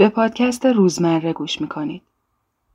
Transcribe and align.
به 0.00 0.08
پادکست 0.08 0.66
روزمره 0.66 1.32
گوش 1.32 1.60
می‌کنید. 1.60 2.02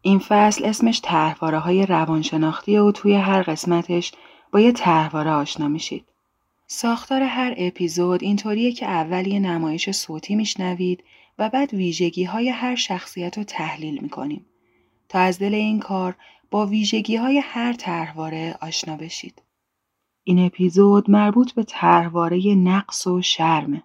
این 0.01 0.20
فصل 0.20 0.66
اسمش 0.66 1.00
تحواره 1.00 1.59
های 1.59 1.86
روانشناختی 1.86 2.78
و 2.78 2.92
توی 2.92 3.13
هر 3.13 3.42
قسمتش 3.42 4.12
با 4.51 4.59
یه 4.59 4.71
تحواره 4.71 5.32
آشنا 5.32 5.67
میشید. 5.67 6.06
ساختار 6.67 7.22
هر 7.22 7.53
اپیزود 7.58 8.23
اینطوریه 8.23 8.71
که 8.71 8.86
اول 8.86 9.27
یه 9.27 9.39
نمایش 9.39 9.91
صوتی 9.91 10.36
میشنوید 10.36 11.04
و 11.39 11.50
بعد 11.50 11.74
ویژگی 11.74 12.24
های 12.24 12.50
هر 12.50 12.75
شخصیت 12.75 13.38
رو 13.38 13.44
تحلیل 13.44 14.00
می‌کنیم 14.02 14.46
تا 15.10 15.20
از 15.20 15.39
دل 15.39 15.54
این 15.54 15.80
کار 15.80 16.16
با 16.52 16.66
ویژگی 16.66 17.16
های 17.16 17.42
هر 17.46 17.73
طرحواره 17.73 18.57
آشنا 18.62 18.96
بشید. 18.96 19.42
این 20.23 20.46
اپیزود 20.46 21.12
مربوط 21.12 21.52
به 21.52 21.64
طرحواره 21.64 22.55
نقص 22.55 23.07
و 23.07 23.21
شرمه. 23.21 23.84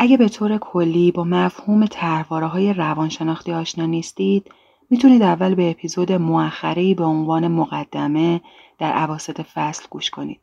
اگه 0.00 0.16
به 0.16 0.28
طور 0.28 0.58
کلی 0.58 1.12
با 1.12 1.24
مفهوم 1.24 1.86
طرحواره 1.86 2.46
های 2.46 2.72
روانشناختی 2.72 3.52
آشنا 3.52 3.86
نیستید، 3.86 4.50
می‌تونید 4.90 5.22
اول 5.22 5.54
به 5.54 5.70
اپیزود 5.70 6.12
مؤخری 6.12 6.94
به 6.94 7.04
عنوان 7.04 7.48
مقدمه 7.48 8.40
در 8.78 8.92
عواسط 8.92 9.40
فصل 9.40 9.86
گوش 9.90 10.10
کنید. 10.10 10.40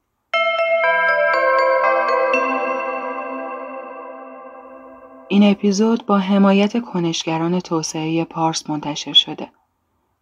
این 5.28 5.52
اپیزود 5.52 6.06
با 6.06 6.18
حمایت 6.18 6.82
کنشگران 6.82 7.60
توسعه 7.60 8.24
پارس 8.24 8.70
منتشر 8.70 9.14
شده. 9.14 9.50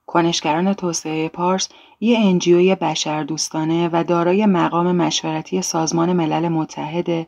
کنشگران 0.06 0.74
توسعه 0.74 1.30
پارس 1.30 1.70
یه 2.00 2.20
انجیوی 2.20 2.76
بشردوستانه 2.76 3.90
و 3.94 4.04
دارای 4.04 4.46
مقام 4.46 4.96
مشورتی 4.96 5.62
سازمان 5.62 6.14
ملل 6.14 6.48
متحده 6.48 7.28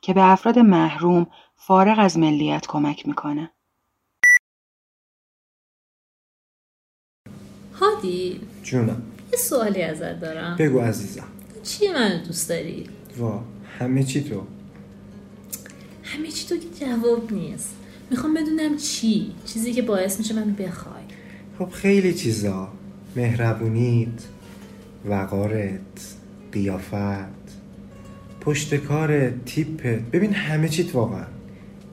که 0.00 0.12
به 0.12 0.30
افراد 0.30 0.58
محروم 0.58 1.26
فارغ 1.56 1.98
از 1.98 2.18
ملیت 2.18 2.66
کمک 2.66 3.08
می‌کنه. 3.08 3.50
هادی 7.72 8.40
جونم. 8.62 9.02
یه 9.32 9.38
سوالی 9.38 9.82
ازت 9.82 10.20
دارم. 10.20 10.56
بگو 10.56 10.80
عزیزم. 10.80 11.28
چی 11.62 11.88
منو 11.88 12.24
دوست 12.24 12.48
داری؟ 12.48 12.86
وا 13.18 13.44
همه 13.78 14.04
چی 14.04 14.24
تو. 14.24 14.46
همه 16.02 16.28
چی 16.28 16.46
تو 16.48 16.56
که 16.56 16.86
جواب 16.86 17.32
نیست. 17.32 17.74
می‌خوام 18.10 18.34
بدونم 18.34 18.76
چی؟ 18.76 19.34
چیزی 19.46 19.72
که 19.72 19.82
باعث 19.82 20.18
میشه 20.18 20.34
منو 20.34 20.54
بخوای. 20.54 21.02
خب 21.58 21.70
خیلی 21.70 22.14
چیزا. 22.14 22.72
مهربونیت 23.16 24.24
وقارت 25.04 26.14
قیافت 26.52 27.36
پشتکارت 28.40 29.44
تیپت. 29.44 30.00
ببین 30.00 30.32
همه 30.32 30.68
چیت 30.68 30.94
واقعا. 30.94 31.35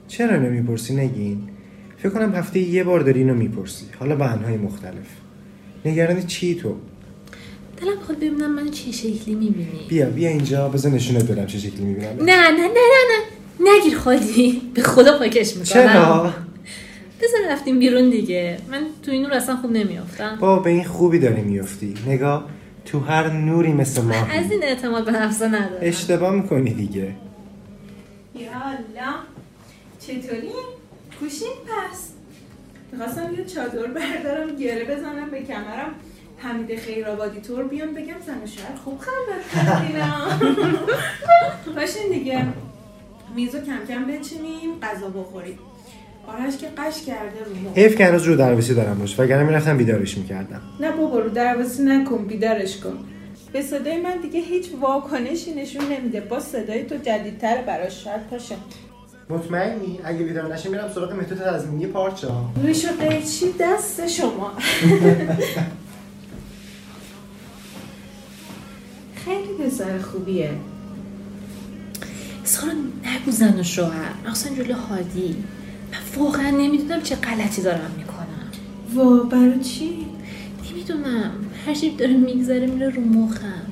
چرا 0.08 0.36
نمی‌پرسی؟ 0.36 0.94
نگین. 0.96 1.48
فکر 1.98 2.08
کنم 2.08 2.34
هفته 2.34 2.58
یه 2.60 2.84
بار 2.84 3.00
داری 3.00 3.20
اینو 3.20 3.34
می‌پرسی. 3.34 3.84
حالا 3.98 4.16
به 4.16 4.32
انهای 4.32 4.56
مختلف. 4.56 5.06
نگرانی 5.84 6.22
چی 6.22 6.54
تو؟ 6.54 6.74
دلم 7.80 7.98
می‌خواد 7.98 8.18
ببینم 8.18 8.54
منو 8.54 8.68
چه 8.68 8.92
شکلی 8.92 9.34
می‌بینی. 9.34 9.86
بیا 9.88 10.10
بیا 10.10 10.28
اینجا. 10.28 10.68
بذار 10.68 10.92
نشونت 10.92 11.30
بدم 11.30 11.46
چه 11.46 11.58
شکلی 11.58 11.84
می‌بینم. 11.84 12.08
نه 12.18 12.50
نه 12.50 12.50
نه 12.50 12.68
نه 12.68 13.02
نه. 13.10 13.24
نگیر 13.60 13.98
خالی. 13.98 14.62
به 14.74 14.82
خدا 14.82 15.18
پاکش 15.18 15.56
می‌کنم. 15.56 15.64
چرا؟ 15.64 16.34
بذار 17.22 17.40
رفتیم 17.50 17.78
بیرون 17.78 18.10
دیگه. 18.10 18.58
من 18.70 18.82
تو 19.02 19.10
این 19.10 19.22
نور 19.22 19.32
اصلا 19.32 19.56
خوب 19.56 19.72
نمیافتم. 19.72 20.36
با 20.40 20.58
به 20.58 20.70
این 20.70 20.84
خوبی 20.84 21.18
داری 21.18 21.42
میفتی 21.42 21.94
نگاه 22.06 22.48
تو 22.84 23.00
هر 23.00 23.32
نوری 23.32 23.72
مثل 23.72 24.02
ماه 24.02 24.36
از 24.36 24.50
این 24.50 24.62
اعتماد 24.62 25.04
به 25.04 25.12
نفس 25.12 25.42
ندارم. 25.42 25.78
اشتباه 25.80 26.34
می‌کنی 26.34 26.74
دیگه. 26.74 27.14
یالا 28.34 29.14
چطوری؟ 30.06 30.52
کوشین 31.20 31.48
پس. 31.48 32.10
می‌خواستم 32.92 33.34
یه 33.38 33.44
چادر 33.44 33.86
بردارم 33.86 34.56
گره 34.56 34.84
بزنم 34.84 35.30
به 35.30 35.42
کمرم. 35.42 35.94
حمید 36.38 36.78
خیرآبادی 36.78 37.40
طور 37.40 37.64
بیام 37.64 37.94
بگم 37.94 38.20
زن 38.26 38.42
و 38.42 38.46
شوهر 38.46 38.76
خوب 38.84 38.98
خبر 38.98 39.40
باشین 41.76 42.12
دیگه. 42.12 42.46
میزو 43.36 43.58
کم 43.60 43.86
کم 43.88 44.06
بچینیم 44.06 44.80
غذا 44.82 45.08
بخوریم. 45.08 45.58
آرش 46.26 46.56
که 46.56 46.66
قش 46.66 47.02
کرده 47.02 47.44
رو 47.44 47.74
حیف 47.74 47.96
که 47.96 48.04
هنوز 48.04 48.22
رو 48.22 48.36
دروسی 48.36 48.74
دارم 48.74 48.98
باش. 48.98 49.20
وگرنه 49.20 49.42
می‌رفتم 49.42 49.76
بیدارش 49.76 50.18
می‌کردم. 50.18 50.62
نه 50.80 50.90
بابا 50.90 51.18
رو 51.18 51.28
درواسی 51.30 51.82
نکن 51.82 52.24
بیدارش 52.24 52.76
کن. 52.76 52.98
به 53.52 53.62
صدای 53.62 54.00
من 54.00 54.16
دیگه 54.16 54.40
هیچ 54.40 54.70
واکنشی 54.80 55.54
نشون 55.54 55.84
نمیده. 55.92 56.20
با 56.20 56.40
صدای 56.40 56.84
تو 56.84 56.96
جدیدتر 56.96 57.62
براش 57.62 58.04
شاید 58.04 58.26
پاشه 58.30 58.54
مطمئنی؟ 59.30 60.00
اگه 60.04 60.24
بیدار 60.24 60.54
نشه 60.54 60.68
میرم 60.68 60.92
سراغ 60.94 61.12
متد 61.12 61.56
تضمینی 61.56 61.86
پارچا 61.86 62.50
روش 62.62 62.84
و 62.84 62.88
قیچی 63.00 63.46
دست 63.60 64.08
شما. 64.08 64.52
خیلی 69.24 69.48
پسر 69.48 69.98
خوبیه. 69.98 70.50
سارا 72.44 72.72
نگو 72.72 73.30
زن 73.30 73.60
و 73.60 73.62
شوهر. 73.62 74.12
مخصوصا 74.26 74.54
جلو 74.54 74.74
هادی. 74.74 75.36
من 75.92 76.22
واقعا 76.22 76.50
نمی‌دونم 76.50 77.02
چه 77.02 77.16
غلطی 77.16 77.62
دارم 77.62 77.90
می‌کنم. 77.96 78.50
وا 78.94 79.16
برای 79.22 79.60
چی؟ 79.60 80.06
نمی‌دونم. 80.70 81.30
هر 81.66 81.74
چی 81.74 81.96
داره 81.96 82.16
میگذره 82.16 82.66
میره 82.66 82.88
رو 82.88 83.00
مخم. 83.00 83.62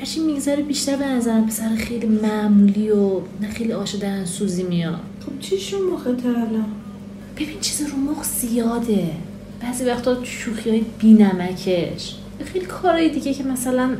هر 0.00 0.06
چی 0.06 0.20
میگذره 0.20 0.62
بیشتر 0.62 0.96
به 0.96 1.06
نظرم 1.06 1.46
پسر 1.46 1.76
خیلی 1.76 2.06
معمولی 2.06 2.90
و 2.90 3.20
نه 3.40 3.48
خیلی 3.50 3.72
آشدن 3.72 4.24
سوزی 4.24 4.62
میاد. 4.62 5.00
خب 5.26 5.38
چی 5.40 5.58
شو 5.58 5.76
مخته 5.92 6.28
الان؟ 6.28 6.66
ببین 7.36 7.60
چیز 7.60 7.82
رو 7.90 7.96
مخ 7.96 8.24
زیاده. 8.24 9.10
بعضی 9.62 9.84
وقتا 9.84 10.24
شوخی 10.24 10.70
های 10.70 10.84
بی 10.98 11.12
نمکش 11.12 12.14
خیلی 12.44 12.66
کارهای 12.66 13.08
دیگه 13.08 13.34
که 13.34 13.44
مثلا 13.44 13.96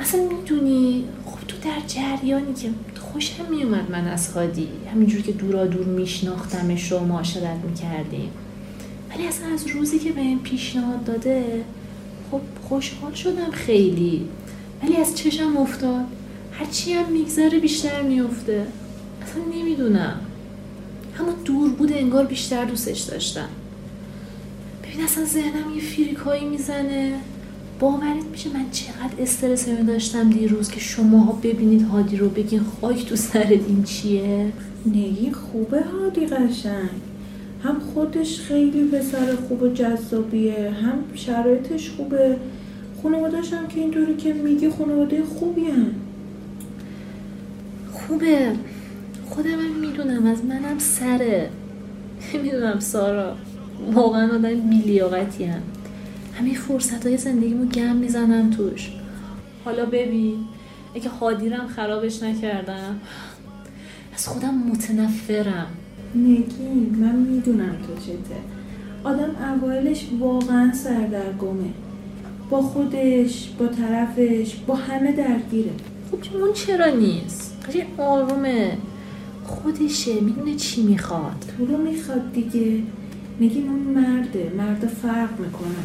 اصلا 0.00 0.20
می‌دونی 0.22 1.04
خب 1.26 1.46
تو 1.48 1.56
در 1.64 1.86
جریانی 1.86 2.54
که 2.54 2.68
خوشم 3.00 3.44
میومد 3.50 3.90
من 3.90 4.08
از 4.08 4.28
هادی 4.28 4.68
همینجور 4.92 5.22
که 5.22 5.32
دورا 5.32 5.66
دور 5.66 5.86
میشناختمش 5.86 6.92
و 6.92 7.00
معاشرت 7.00 7.58
می‌کردیم. 7.68 8.30
ولی 9.10 9.26
اصلا 9.26 9.54
از 9.54 9.66
روزی 9.66 9.98
که 9.98 10.12
به 10.12 10.20
این 10.20 10.38
پیشنهاد 10.38 11.04
داده 11.04 11.64
خب 12.32 12.40
خوشحال 12.68 13.14
شدم 13.14 13.50
خیلی. 13.50 14.28
ولی 14.82 14.96
از 14.96 15.16
چشم 15.16 15.56
افتاد. 15.56 16.04
هرچی 16.52 16.92
هم 16.92 17.12
میگذره 17.12 17.58
بیشتر 17.58 18.02
میفته 18.02 18.66
اصلا 19.22 19.42
نمی‌دونم. 19.58 20.20
همون 21.14 21.34
دور 21.44 21.70
بود 21.70 21.92
انگار 21.92 22.26
بیشتر 22.26 22.64
دوستش 22.64 23.00
داشتم. 23.00 23.48
ببین 24.82 25.04
اصلا 25.04 25.24
ذهنم 25.24 25.74
یه 25.74 25.80
فریکایی 25.80 26.44
می‌زنه. 26.44 27.18
باورت 27.80 28.24
میشه 28.32 28.50
من 28.54 28.70
چقدر 28.70 29.22
استرس 29.22 29.68
می 29.68 29.86
داشتم 29.86 30.30
دیروز 30.30 30.70
که 30.70 30.80
شماها 30.80 31.32
ببینید 31.32 31.82
هادی 31.82 32.16
رو 32.16 32.28
بگین 32.28 32.60
خاک 32.80 33.06
تو 33.06 33.16
سرت 33.16 33.50
این 33.68 33.84
چیه؟ 33.84 34.52
نگی 34.86 35.32
خوبه 35.32 35.82
هادی 35.82 36.26
قشنگ. 36.26 37.11
هم 37.64 37.80
خودش 37.80 38.40
خیلی 38.40 38.84
پسر 38.84 39.36
خوب 39.48 39.62
و 39.62 39.68
جذابیه 39.68 40.70
هم 40.70 40.98
شرایطش 41.14 41.90
خوبه. 41.90 42.36
خانوادش 43.02 43.52
هم 43.52 43.68
که 43.68 43.80
اینطوری 43.80 44.16
که 44.16 44.32
میگی 44.32 44.70
خانواده 44.70 45.24
خوبی 45.24 45.64
هم. 45.64 45.94
خوبه. 47.92 48.52
خودم 49.26 49.50
هم 49.50 49.80
می‌دونم 49.80 50.26
از 50.26 50.44
منم 50.44 50.78
سره. 50.78 51.50
نمی‌دونم 52.34 52.80
سارا. 52.80 53.36
واقعا 53.92 54.34
آدم 54.34 54.54
بیلیاقتی 54.54 55.44
هم 55.44 55.62
همه 56.38 56.54
فرصت 56.54 57.06
های 57.06 57.16
زندگیمو 57.16 57.64
گم 57.64 57.96
می‌زنم 57.96 58.50
توش. 58.50 58.90
حالا 59.64 59.84
ببین 59.86 60.36
اگه 60.94 61.08
حادیرم 61.08 61.66
خرابش 61.66 62.22
نکردم. 62.22 63.00
از 64.14 64.28
خودم 64.28 64.54
متنفرم. 64.54 65.66
نگی 66.14 66.90
من 67.00 67.16
می‌دونم 67.16 67.76
تو 67.86 68.02
چته. 68.02 68.36
آدم 69.04 69.30
اوایلش 69.54 70.06
واقعا 70.20 70.72
سردرگمه. 70.72 71.70
با 72.50 72.62
خودش 72.62 73.48
با 73.58 73.66
طرفش 73.66 74.54
با 74.66 74.74
همه 74.74 75.12
درگیره. 75.12 75.70
خب 76.10 76.36
اون 76.36 76.52
چرا 76.52 76.86
نیست؟ 76.86 77.56
قشنگ 77.68 77.86
آرومه 77.98 78.78
خودشه 79.44 80.20
می‌دونه 80.20 80.54
چی 80.54 80.82
می‌خواد. 80.82 81.44
تو 81.58 81.66
رو 81.66 81.76
می‌خواد 81.76 82.32
دیگه؟ 82.32 82.82
نگی 83.40 83.60
اون 83.60 84.02
مرده. 84.02 84.52
مرد 84.56 84.86
فرق 85.02 85.40
می‌کنه. 85.40 85.82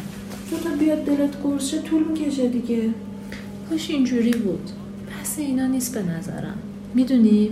تو 0.50 0.56
تا 0.56 0.76
بیاد 0.76 1.04
دلت 1.04 1.36
قرصه 1.42 1.82
طول 1.82 2.04
می‌کشه 2.04 2.48
دیگه. 2.48 2.82
کاش 3.70 3.90
اینجوری 3.90 4.30
بود. 4.30 4.70
بحث 5.10 5.38
اینا 5.38 5.66
نیست 5.66 5.94
به 5.94 6.12
نظرم. 6.12 6.58
می‌دونی؟ 6.94 7.50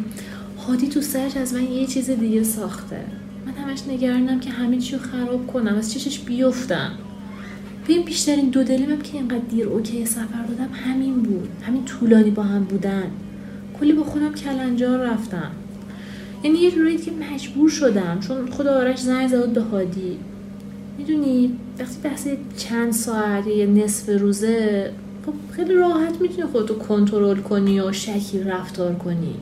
هادی 0.69 0.89
تو 0.89 1.01
سرش 1.01 1.37
از 1.37 1.55
من 1.55 1.73
یه 1.73 1.87
چیز 1.87 2.11
دیگه 2.11 2.43
ساخته. 2.43 3.01
من 3.47 3.53
همش 3.53 3.83
نگرانم 3.89 4.41
که 4.41 4.51
همه 4.51 4.79
چی 4.79 4.97
رو 4.97 5.03
خراب 5.03 5.47
کنم 5.47 5.75
از 5.75 5.93
چشش 5.93 6.19
بیفتم. 6.19 6.91
ببین 7.85 8.03
بیشترین 8.03 8.51
دو 8.51 8.65
دلیم 8.65 9.01
که 9.01 9.19
اینقدر 9.19 9.39
دیر 9.39 9.69
اوکی 9.69 10.07
سفر 10.07 10.45
دادم 10.49 10.73
همین 10.73 11.23
بود. 11.23 11.49
همین 11.63 11.85
طولانی 11.85 12.31
با 12.31 12.43
هم 12.43 12.65
بودن. 12.65 13.11
کلی 13.81 13.93
با 13.93 14.05
خودم 14.05 14.35
کلنجار 14.35 14.99
رفتم. 14.99 15.51
یعنی 16.45 16.59
یه 16.59 16.71
جورایی 16.71 16.99
که 16.99 17.11
مجبور 17.33 17.69
شدم 17.69 18.21
چون 18.21 18.51
خود 18.51 18.67
آرش 18.67 18.99
زنگ 18.99 19.29
زد 19.29 19.53
به 19.53 19.61
هادی. 19.61 20.19
می‌دونی 20.99 21.53
وقتی 21.79 21.97
بحث 22.03 22.29
چند 22.57 22.93
ساعت 22.93 23.47
یا 23.47 23.67
نصف 23.67 24.21
روزه 24.21 24.91
خب 25.27 25.33
خیلی 25.53 25.75
راحت 25.75 26.21
می‌تونی 26.21 26.49
خودتو 26.49 26.75
کنترل 26.75 27.37
کنی 27.37 27.81
و 27.81 27.93
شکیل 27.93 28.49
رفتار 28.49 28.95
کنی. 28.95 29.35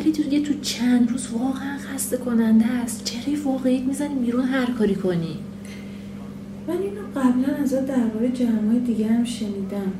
ولی 0.00 0.12
تو 0.12 0.22
تو 0.22 0.60
چند 0.60 1.10
روز 1.10 1.28
واقعا 1.32 1.78
خسته 1.78 2.16
کننده 2.16 2.66
است. 2.66 3.04
چهره 3.04 3.40
واقعی 3.44 3.82
می‌زنی 3.82 4.14
بیرون 4.14 4.44
هر 4.44 4.70
کاری 4.70 4.94
کنی. 4.94 5.38
من 6.68 6.74
اینو 6.74 7.00
قبلا 7.20 7.54
ازت 7.62 7.86
درباره 7.86 8.28
جمعای 8.28 8.78
دیگه 8.78 9.06
هم 9.06 9.24
شنیدم. 9.24 9.92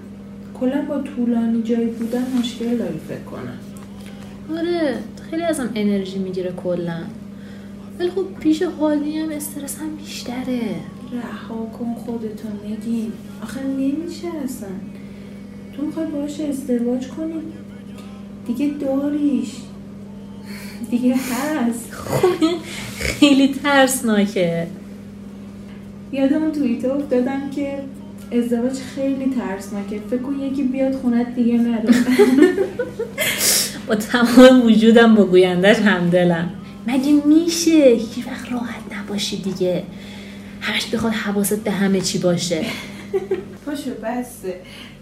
کلا 0.61 0.83
با 0.89 1.01
طولانی 1.01 1.63
جایی 1.63 1.87
بودن 1.87 2.27
مشکل 2.39 2.77
داری 2.77 2.99
فکر 3.09 3.21
کنم. 3.21 3.59
آره 4.59 4.99
خیلی 5.31 5.43
ازم 5.43 5.71
انرژی 5.75 6.19
می‌گیره 6.19 6.53
کلا. 6.53 7.03
ولی 7.99 8.11
خب 8.11 8.27
پیش 8.41 8.63
حالی 8.63 9.19
هم 9.19 9.31
استرس 9.31 9.79
هم 9.79 9.97
بیشتره. 9.97 10.61
رها 11.13 11.65
کن 11.79 11.95
خودتو 11.95 12.49
نگین 12.69 13.13
آخه 13.43 13.63
نمیشه 13.67 14.29
اصلا. 14.45 14.69
تو 15.77 15.87
می‌خوای 15.87 16.07
باش 16.07 16.41
ازدواج 16.41 17.09
کنی. 17.09 17.35
دیگه 18.47 18.75
داریش. 18.81 19.57
دیگه 20.91 21.15
هست. 21.15 21.93
خیلی 22.99 23.55
ترسناکه 23.63 24.67
یادم 26.13 26.53
توییتر 26.53 26.91
افتادم 26.91 27.51
که 27.51 27.79
ازدواج 28.33 28.73
خیلی 28.95 29.35
ترسناکه 29.35 30.01
فکر 30.11 30.23
کن 30.23 30.41
یکی 30.41 30.63
بیاد 30.63 30.95
خونت 30.95 31.35
دیگه 31.35 31.59
نره. 31.59 31.95
با 33.87 33.95
تمام 33.95 34.67
وجودم 34.67 35.15
با 35.15 35.25
گویندش 35.25 35.77
همدلم. 35.77 36.51
مگه 36.87 37.13
میشه؟ 37.13 37.85
هیچ 37.85 38.27
وقت 38.27 38.53
راحت 38.53 38.83
نباشی 38.97 39.37
دیگه. 39.37 39.83
همش 40.61 40.87
بخواد 40.87 41.13
حواست 41.13 41.65
به 41.65 41.71
همه 41.71 42.01
چی 42.01 42.19
باشه. 42.19 42.65
پاشو 43.67 43.91
بسه 43.91 44.55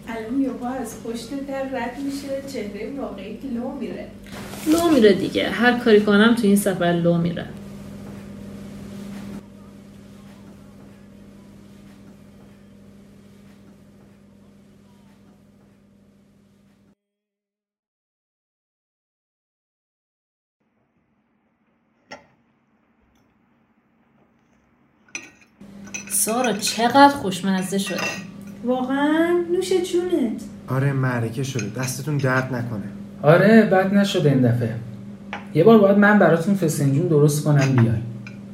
الان 0.08 0.40
یوها 0.40 0.69
از 0.69 1.02
پشت 1.05 1.46
در 1.46 1.62
رد 1.62 1.99
میشه 1.99 2.43
چهره 2.52 2.90
واقعی 3.00 3.37
که 3.37 3.49
لو 3.49 3.72
میره. 3.72 4.06
لو 4.66 4.90
میره 4.94 5.12
دیگه. 5.12 5.50
هر 5.50 5.78
کاری 5.78 6.00
کنم 6.00 6.34
تو 6.34 6.46
این 6.46 6.56
سفر 6.56 6.93
لو 6.93 7.19
میره. 7.19 7.46
سارا 26.10 26.52
چقدر 26.52 27.08
خوشمزه 27.08 27.78
شده. 27.78 28.38
واقعا 28.64 29.44
نوش 29.52 29.69
جونت. 29.69 30.43
آره 30.69 30.93
معرکه 30.93 31.43
شده. 31.43 31.82
دستتون 31.82 32.16
درد 32.16 32.44
نکنه. 32.44 32.82
آره 33.22 33.69
بد 33.72 33.94
نشده 33.94 34.31
این 34.31 34.40
دفعه. 34.40 34.75
یه 35.55 35.64
بار 35.64 35.78
باید 35.78 35.99
من 35.99 36.19
براتون 36.19 36.55
فسنجون 36.55 37.06
درست 37.06 37.44
کنم 37.44 37.76
بیای. 37.76 37.96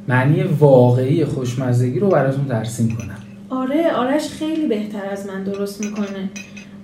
معنی 0.08 0.42
واقعی 0.42 1.24
خوشمزگی 1.24 1.98
رو 1.98 2.08
براتون 2.08 2.44
ترسیم 2.44 2.96
کنم. 2.96 3.16
آره 3.50 3.92
آرش 3.92 4.28
خیلی 4.28 4.66
بهتر 4.66 5.06
از 5.06 5.26
من 5.26 5.44
درست 5.44 5.84
می‌کنه. 5.84 6.30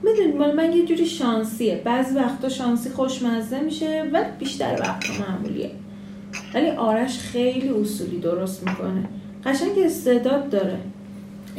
می‌دونی 0.03 0.33
مال 0.39 0.57
من 0.57 0.73
یه 0.73 0.87
جوری 0.87 1.07
شانسیه. 1.07 1.83
بعضی 1.85 2.15
وقتا 2.15 2.49
شانسی 2.49 2.91
خوشمزه 2.91 3.61
میشه 3.61 4.05
و 4.13 4.25
بیشتر 4.39 4.77
وقتا 4.81 5.13
معمولیه. 5.29 5.71
ولی 6.55 6.71
آرش 6.71 7.19
خیلی 7.19 7.69
اصولی 7.69 8.19
درست 8.19 8.69
می‌کنه. 8.69 9.05
قشنگ 9.45 9.79
استعداد 9.85 10.51
داره. 10.51 10.79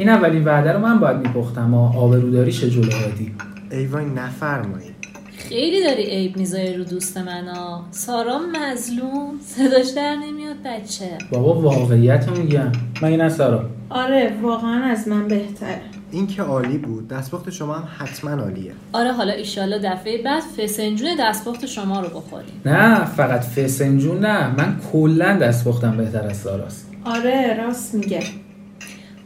این 0.02 0.10
اولین 0.10 0.46
وعده 0.46 0.72
رو 0.72 0.80
من 0.80 1.00
باید 1.00 1.18
میپختم. 1.18 1.74
و 1.74 1.98
آبروداریش 2.00 2.64
جلو 2.64 2.92
هادی 2.92 3.32
ای 3.72 3.86
وای 3.86 4.06
نفرمایید 4.06 4.96
خیلی 5.38 5.84
داری 5.84 6.04
عیب 6.04 6.38
می‌ذاری 6.38 6.74
رو 6.74 6.84
دوست 6.84 7.18
منو 7.18 7.82
سارا 7.92 8.40
مظلوم 8.40 9.40
صداش 9.46 9.90
در 9.96 10.16
نمیاد 10.16 10.56
بچه. 10.66 11.18
بابا 11.32 11.62
واقعیت 11.62 12.28
رو 12.28 12.38
میگم. 12.38 12.72
مگه 13.02 13.18
نه 13.18 13.30
سارا؟ 13.30 13.66
آره 13.90 14.34
واقعا 14.42 14.84
از 14.84 15.08
من 15.08 15.28
بهتره. 15.28 15.82
این 16.12 16.28
که 16.28 16.42
عالی 16.42 16.78
بود. 16.78 17.08
دستپخت 17.08 17.50
شما 17.50 17.74
هم 17.74 17.88
حتما 17.98 18.32
عالیه. 18.32 18.72
آره 18.94 19.12
حالا 19.12 19.34
ایشالله 19.34 19.80
دفعه 19.80 20.24
بعد 20.24 20.44
فسنجون 20.58 21.10
دستپخت 21.20 21.66
شما 21.66 22.00
رو 22.00 22.08
بخوریم. 22.08 22.62
نه 22.66 23.06
فقط 23.06 23.42
فسنجون 23.42 24.20
نه. 24.20 24.48
من 24.48 24.76
کلا 24.92 25.38
دستپختم 25.38 25.98
بهتر 25.98 26.28
از 26.28 26.38
ساراست. 26.38 26.90
آره 27.06 27.58
راست 27.64 27.96
میگه. 27.96 28.20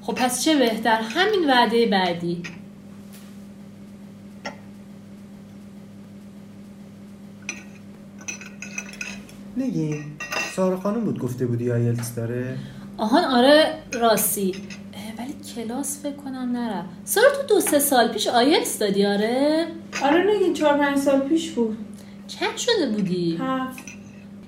خب 0.06 0.14
پس 0.16 0.44
چه 0.44 0.56
بهتر؟ 0.60 1.02
همین 1.02 1.50
وعده 1.50 1.86
بعدی. 1.88 2.44
نگین 9.58 10.04
سارا 10.56 10.80
خانم 10.80 11.02
بود 11.06 11.20
گفته 11.20 11.46
بودی 11.46 11.72
آیلتس 11.72 12.16
داره؟ 12.16 12.58
آهان 12.98 13.24
آره 13.24 13.74
راستی. 13.94 14.52
ولی 15.20 15.34
کلاس 15.56 16.02
فکر 16.04 16.16
کنم 16.16 16.52
نرم 16.52 16.86
سارا 17.04 17.28
تو 17.42 17.48
دو 17.56 17.60
سه 17.62 17.80
سال 17.80 18.08
پیش 18.08 18.28
آیلتس 18.28 18.80
دادی 18.80 19.06
آره؟ 19.06 19.68
آره 20.04 20.24
نگین 20.36 20.54
چهار 20.54 20.78
پنج 20.78 20.98
سال 20.98 21.20
پیش 21.20 21.52
بود. 21.52 21.78
چند 22.28 22.58
شده 22.58 22.90
بودی؟ 22.96 23.38
هفت. 23.42 23.84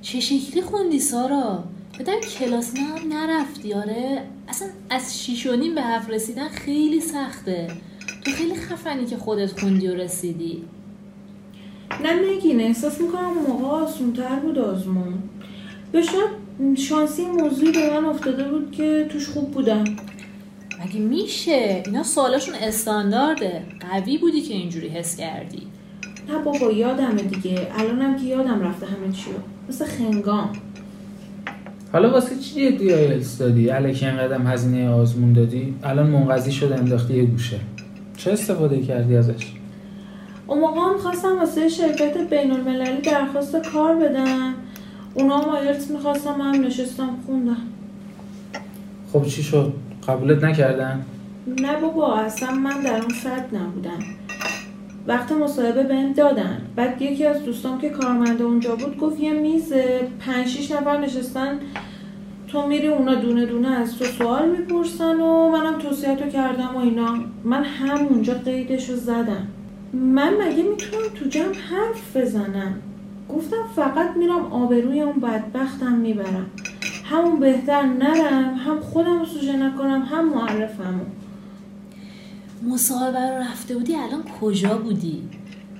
چه 0.01 0.19
شکلی 0.19 0.61
خوندی 0.61 0.99
سارا 0.99 1.63
بدم 1.99 2.19
کلاس 2.19 2.73
هم 2.77 3.13
نرفتی 3.13 3.73
آره. 3.73 4.23
اصلا 4.47 4.67
از 4.89 5.23
شیش 5.23 5.47
و 5.47 5.55
نیم 5.55 5.75
به 5.75 5.81
هفت 5.81 6.09
رسیدن 6.09 6.47
خیلی 6.47 7.01
سخته. 7.01 7.67
تو 8.25 8.31
خیلی 8.31 8.55
خفنی 8.55 9.05
که 9.05 9.17
خودت 9.17 9.59
خوندی 9.59 9.87
و 9.87 9.95
رسیدی. 9.95 10.63
نه 12.03 12.35
نگین 12.35 12.61
احساس 12.61 13.01
می‌کنم 13.01 13.27
اون 13.27 13.47
موقع 13.47 13.65
آسونتر 13.65 14.35
بود 14.35 14.59
آزمون. 14.59 15.13
شاید 15.93 16.77
شانسی 16.77 17.25
موضوعی 17.25 17.71
به 17.71 17.99
من 17.99 18.05
افتاده 18.05 18.43
بود 18.43 18.71
که 18.71 19.07
توش 19.11 19.29
خوب 19.29 19.51
بودم. 19.51 19.83
مگه 20.85 20.99
میشه؟ 20.99 21.83
اینا 21.85 22.03
سوالاشون 22.03 22.55
استاندارده. 22.55 23.65
قوی 23.91 24.17
بودی 24.17 24.41
که 24.41 24.53
اینجوری 24.53 24.87
حس 24.87 25.17
کردی. 25.17 25.67
نه 26.29 26.37
بابا 26.37 26.71
یادمه 26.71 27.21
دیگه. 27.21 27.67
الانم 27.77 28.15
که 28.15 28.25
یادم 28.25 28.61
رفته 28.61 28.85
همه 28.85 29.11
چیو. 29.11 29.33
مثل 29.69 29.85
خنگام. 29.85 30.53
حالا 31.97 32.11
واسه 32.11 32.35
چی 32.39 32.71
جدی 32.71 32.93
آیلتس 32.93 33.37
دادی؟ 33.37 33.69
الکی 33.69 34.05
انقدرم 34.05 34.47
هزینه 34.47 34.89
آزمون 34.89 35.33
دادی؟ 35.33 35.73
الان 35.83 36.07
منقضی 36.07 36.51
شده 36.51 36.75
انداختی 36.75 37.13
یه 37.13 37.25
گوشه. 37.25 37.59
چه 38.17 38.31
استفاده 38.31 38.81
کردی 38.81 39.15
ازش؟ 39.15 39.51
اون 40.47 40.59
موقع 40.59 40.79
هم 40.79 40.97
خواستم 40.97 41.39
واسه 41.39 41.69
شرکت 41.69 42.29
بین 42.29 42.51
المللی 42.51 43.01
درخواست 43.01 43.55
کار 43.73 43.95
بدم 43.95 44.53
اونا 45.13 45.37
هم 45.37 45.49
آیلتس 45.49 45.91
می‌خواستم 45.91 46.35
من 46.39 46.51
نشستم 46.51 47.09
خوندم. 47.25 47.57
خب 49.13 49.25
چی 49.25 49.43
شد؟ 49.43 49.73
قبولت 50.07 50.43
نکردن؟ 50.43 51.05
نه 51.61 51.81
بابا 51.81 52.15
اصلا 52.15 52.51
من 52.51 52.81
در 52.81 53.01
اون 53.01 53.13
شرط 53.23 53.53
نبودم. 53.53 53.99
وقت 55.07 55.31
مصاحبه 55.31 55.83
بهم 55.83 56.13
دادن. 56.13 56.61
بعد 56.75 57.01
یکی 57.01 57.25
از 57.25 57.43
دوستام 57.43 57.81
که 57.81 57.89
کارمنده 57.89 58.43
اونجا 58.43 58.75
بود 58.75 58.97
گفت 58.97 59.19
یه 59.19 59.33
میز 59.33 59.73
پنج 60.19 60.47
شیش 60.47 60.71
نفر 60.71 60.97
نشستن. 60.97 61.59
تو 62.47 62.67
میری 62.67 62.87
اونا 62.87 63.15
دونه 63.15 63.45
دونه 63.45 63.67
از 63.67 63.97
تو 63.97 64.05
سوال 64.05 64.49
می‌پرسن 64.49 65.19
و 65.19 65.49
منم 65.49 65.79
توصیهتو 65.79 66.29
کردم 66.29 66.75
و 66.75 66.77
اینا. 66.77 67.15
من 67.43 67.63
همونجا 67.63 68.33
قیدشو 68.33 68.95
زدم. 68.95 69.47
من 69.93 70.33
مگه 70.33 70.63
می‌تونم 70.63 71.03
تو 71.15 71.25
جمع 71.29 71.53
حرف 71.53 72.17
بزنم؟ 72.17 72.75
گفتم 73.29 73.63
فقط 73.75 74.17
میرم 74.17 74.45
آبروی 74.51 75.01
اون 75.01 75.19
بدبختم 75.19 75.93
می‌برم. 75.93 76.45
همون 77.05 77.39
بهتر 77.39 77.81
نرم 77.81 78.55
هم 78.65 78.79
خودم 78.79 79.19
رو 79.19 79.25
سوژه 79.25 79.57
نکنم 79.57 80.01
هم 80.01 80.29
معرفمو. 80.29 81.03
مصاحبه 82.63 83.19
رو 83.19 83.37
رفته 83.51 83.75
بودی 83.75 83.95
الان 83.95 84.23
کجا 84.41 84.77
بودی؟ 84.77 85.23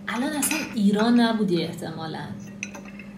الان 0.08 0.30
اصلا 0.30 0.58
ایران 0.76 1.20
نبودی 1.20 1.64
احتمالا. 1.64 2.20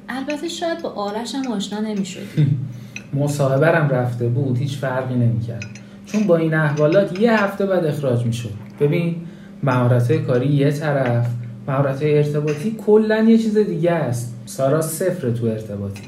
البته 0.09 0.47
شاید 0.47 0.81
با 0.81 0.89
آرش 0.89 1.35
هم 1.35 1.51
آشنا 1.51 1.79
نمی‌شدی. 1.79 2.47
مصاحبه 3.13 3.67
رم 3.67 3.89
رفته 3.89 4.27
بود 4.27 4.57
هیچ 4.57 4.77
فرقی 4.77 5.15
نمی‌کرد. 5.15 5.65
چون 6.05 6.23
با 6.27 6.37
این 6.37 6.53
احوالات 6.53 7.19
یه 7.19 7.43
هفته 7.43 7.65
بعد 7.65 7.85
اخراج 7.85 8.25
می‌شد. 8.25 8.53
ببین 8.79 9.15
مهارت 9.63 10.11
کاری 10.11 10.47
یه 10.47 10.71
طرف 10.71 11.27
مهارت 11.67 11.99
ارتباطی 12.01 12.75
کلا 12.85 13.23
یه 13.23 13.37
چیز 13.37 13.57
دیگه 13.57 13.91
است. 13.91 14.35
سارا 14.45 14.81
صفر 14.81 15.31
تو 15.31 15.45
ارتباطی. 15.45 16.01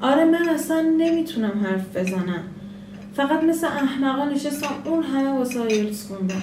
آره 0.00 0.24
من 0.24 0.48
اصلا 0.48 0.80
نمی‌تونم 0.98 1.64
حرف 1.64 1.96
بزنم. 1.96 2.42
فقط 3.16 3.44
مثل 3.44 3.66
احمقا 3.66 4.24
نشستم 4.24 4.74
اون 4.84 5.02
همه 5.02 5.30
واسه 5.30 5.60
آیلتس 5.60 6.06
خوندم. 6.08 6.42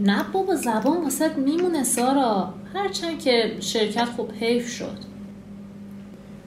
نه 0.00 0.24
بابا 0.32 0.54
زبان 0.54 1.04
واسه 1.04 1.36
میمونه 1.36 1.84
سارا. 1.84 2.54
هرچند 2.74 3.18
که 3.18 3.56
شرکت 3.60 4.04
خوب 4.04 4.30
حیف 4.40 4.68
شد. 4.68 4.98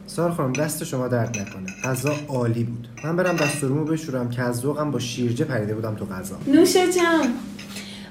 سار 0.07 0.31
خانم 0.31 0.53
دست 0.53 0.83
شما 0.83 1.07
درد 1.07 1.29
نکنه. 1.29 1.67
غذا 1.83 2.13
عالی 2.27 2.63
بود. 2.63 2.87
من 3.03 3.15
برم 3.15 3.35
دستورومو 3.35 3.85
بشورم 3.85 4.29
که 4.29 4.41
از 4.41 4.59
ذوقم 4.59 4.91
با 4.91 4.99
شیرجه 4.99 5.45
پریده 5.45 5.75
بودم 5.75 5.95
تو 5.95 6.05
غذا. 6.05 6.35
نوشه 6.47 6.79
جان. 6.91 7.33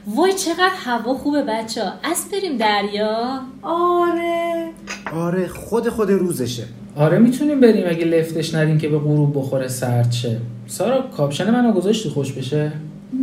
وای 0.06 0.32
چقدر 0.32 0.74
هوا 0.84 1.14
خوبه 1.14 1.42
بچه 1.42 1.84
ها. 1.84 1.92
از 2.04 2.24
بریم 2.32 2.56
دریا؟ 2.56 3.40
آره. 3.62 4.70
آره 5.12 5.48
خود 5.48 5.88
خود 5.88 6.10
روزشه. 6.10 6.64
آره 6.96 7.18
می‌تونیم 7.18 7.60
بریم. 7.60 7.84
اگه 7.88 8.04
لفتش 8.04 8.54
ندیم 8.54 8.78
که 8.78 8.88
به 8.88 8.98
غروب 8.98 9.38
بخوره 9.38 9.68
سرد 9.68 10.12
شه. 10.12 10.40
سارا 10.66 11.02
کاپشن 11.02 11.50
منو 11.50 11.72
گذاشتی 11.72 12.08
خوش 12.08 12.32
بشه؟ 12.32 12.72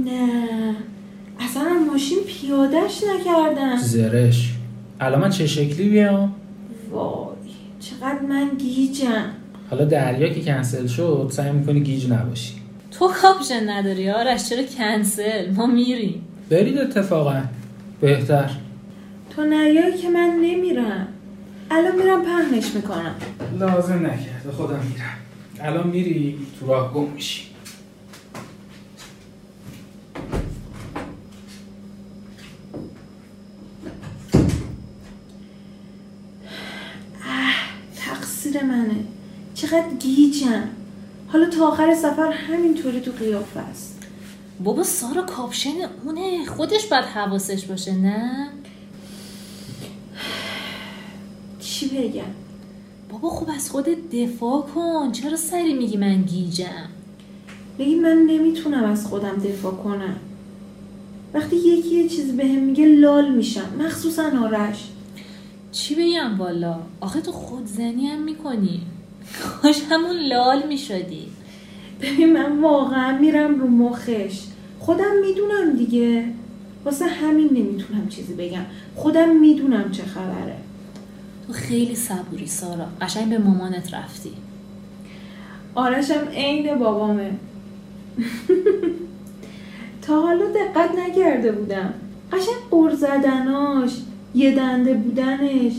نه. 0.06 0.30
اصلا 1.40 1.70
ماشین 1.92 2.20
پیادش 2.28 3.02
نکردم. 3.04 3.78
زرشک. 3.78 4.54
الان 5.00 5.22
من 5.22 5.30
چه 5.30 5.48
شکلی 5.48 5.90
بیام؟ 5.90 6.34
وای 6.92 7.36
چقدر 7.80 8.22
من 8.30 8.50
گیجم. 8.58 9.26
حالا 9.70 9.86
دریا 9.86 10.30
که 10.30 10.42
کنسل 10.42 10.88
شد 10.88 11.30
سعی 11.32 11.52
می‌کنی 11.52 11.80
گیج 11.80 12.12
نباشی. 12.12 12.54
تو 12.92 13.12
کاپشن 13.22 13.70
نداری 13.70 14.10
آرش 14.10 14.50
چرا 14.50 14.64
کنسل؟ 14.78 15.52
ما 15.52 15.66
میریم. 15.66 16.22
برید 16.50 16.78
اتفاقا. 16.78 17.42
بهتر. 18.02 18.50
تو 19.36 19.44
نیایی 19.44 19.98
که 19.98 20.10
من 20.10 20.40
نمیرم. 20.42 21.08
الان 21.72 21.96
میرم 21.96 22.22
پهنش 22.22 22.76
می‌کنم. 22.76 23.16
لازم 23.60 24.06
نکرده 24.06 24.52
خودم 24.52 24.80
میرم. 24.94 25.18
الان 25.60 25.88
میری 25.88 26.48
تو 26.60 26.68
راه 26.68 26.94
گم 26.94 27.10
میشی. 27.10 27.48
تقصیر 37.96 38.64
منه. 38.64 38.96
چقدر 39.54 39.90
گیجم. 40.00 40.70
حالا 41.28 41.50
تا 41.50 41.68
آخر 41.68 41.96
سفر 41.96 42.32
همینطوری 42.32 43.02
تو 43.02 43.12
قیافه 43.12 43.60
است. 43.60 44.00
بابا 44.64 44.84
سارا 44.84 45.22
کاپشن 45.22 45.74
اونه. 46.04 46.46
خودش 46.46 46.86
باید 46.86 47.06
حواسش 47.06 47.66
باشه 47.66 47.92
نه؟ 47.92 48.50
چی 51.60 51.88
بگم؟ 51.88 52.43
بابا 53.14 53.30
خوب 53.30 53.50
از 53.56 53.70
خودت 53.70 54.10
دفاع 54.12 54.62
کن. 54.62 55.12
چرا 55.12 55.38
سری 55.38 55.74
میگی 55.74 55.98
من 55.98 56.22
گیجم؟ 56.22 56.90
بگی 57.80 57.96
من 57.96 58.18
نمی‌تونم 58.18 58.84
از 58.84 59.08
خودم 59.08 59.36
دفاع 59.36 59.74
کنم. 59.74 60.16
وقتی 61.34 61.56
یکی 61.56 61.96
یه 61.96 62.10
چیزی 62.10 62.32
بهم 62.32 62.64
میگه 62.64 62.86
لال 62.86 63.36
میشم. 63.36 63.76
مخصوصا 63.80 64.24
آرش. 64.44 64.90
چی 65.72 65.96
بگم 65.96 66.40
والا؟ 66.40 66.80
آخه 67.02 67.22
تو 67.22 67.32
خودزنی 67.32 68.08
هم 68.08 68.22
می‌کنی. 68.22 68.82
کاش 69.62 69.82
همون 69.90 70.18
لال 70.18 70.68
می‌شدی. 70.68 71.28
ببین 72.02 72.34
من 72.34 72.62
واقعا 72.62 73.18
میرم 73.18 73.60
رو 73.60 73.68
مخش. 73.68 74.40
خودم 74.80 75.12
می‌دونم 75.28 75.78
دیگه. 75.78 76.26
واسه 76.86 77.06
همین 77.06 77.50
نمی‌تونم 77.52 78.08
چیزی 78.10 78.34
بگم. 78.34 78.66
خودم 78.96 79.36
می‌دونم 79.36 79.92
چه 79.92 80.04
خبره. 80.04 80.56
تو 81.48 81.54
خیلی 81.54 81.96
صبوری 81.96 82.48
سارا. 82.48 82.86
قشنگ 83.02 83.30
به 83.30 83.38
مامانت 83.38 83.94
رفتی. 83.94 84.32
آرشم 85.76 86.28
عین 86.34 86.76
بابامه. 86.76 87.32
تا 90.02 90.22
حالا 90.22 90.46
دقت 90.46 90.90
نکرده 91.00 91.52
بودم. 91.52 91.94
قشنگ 92.32 92.56
قر 92.72 92.96
زدناش 92.96 93.92
یه 94.36 94.56
دنده 94.56 94.94
بودنش 94.94 95.74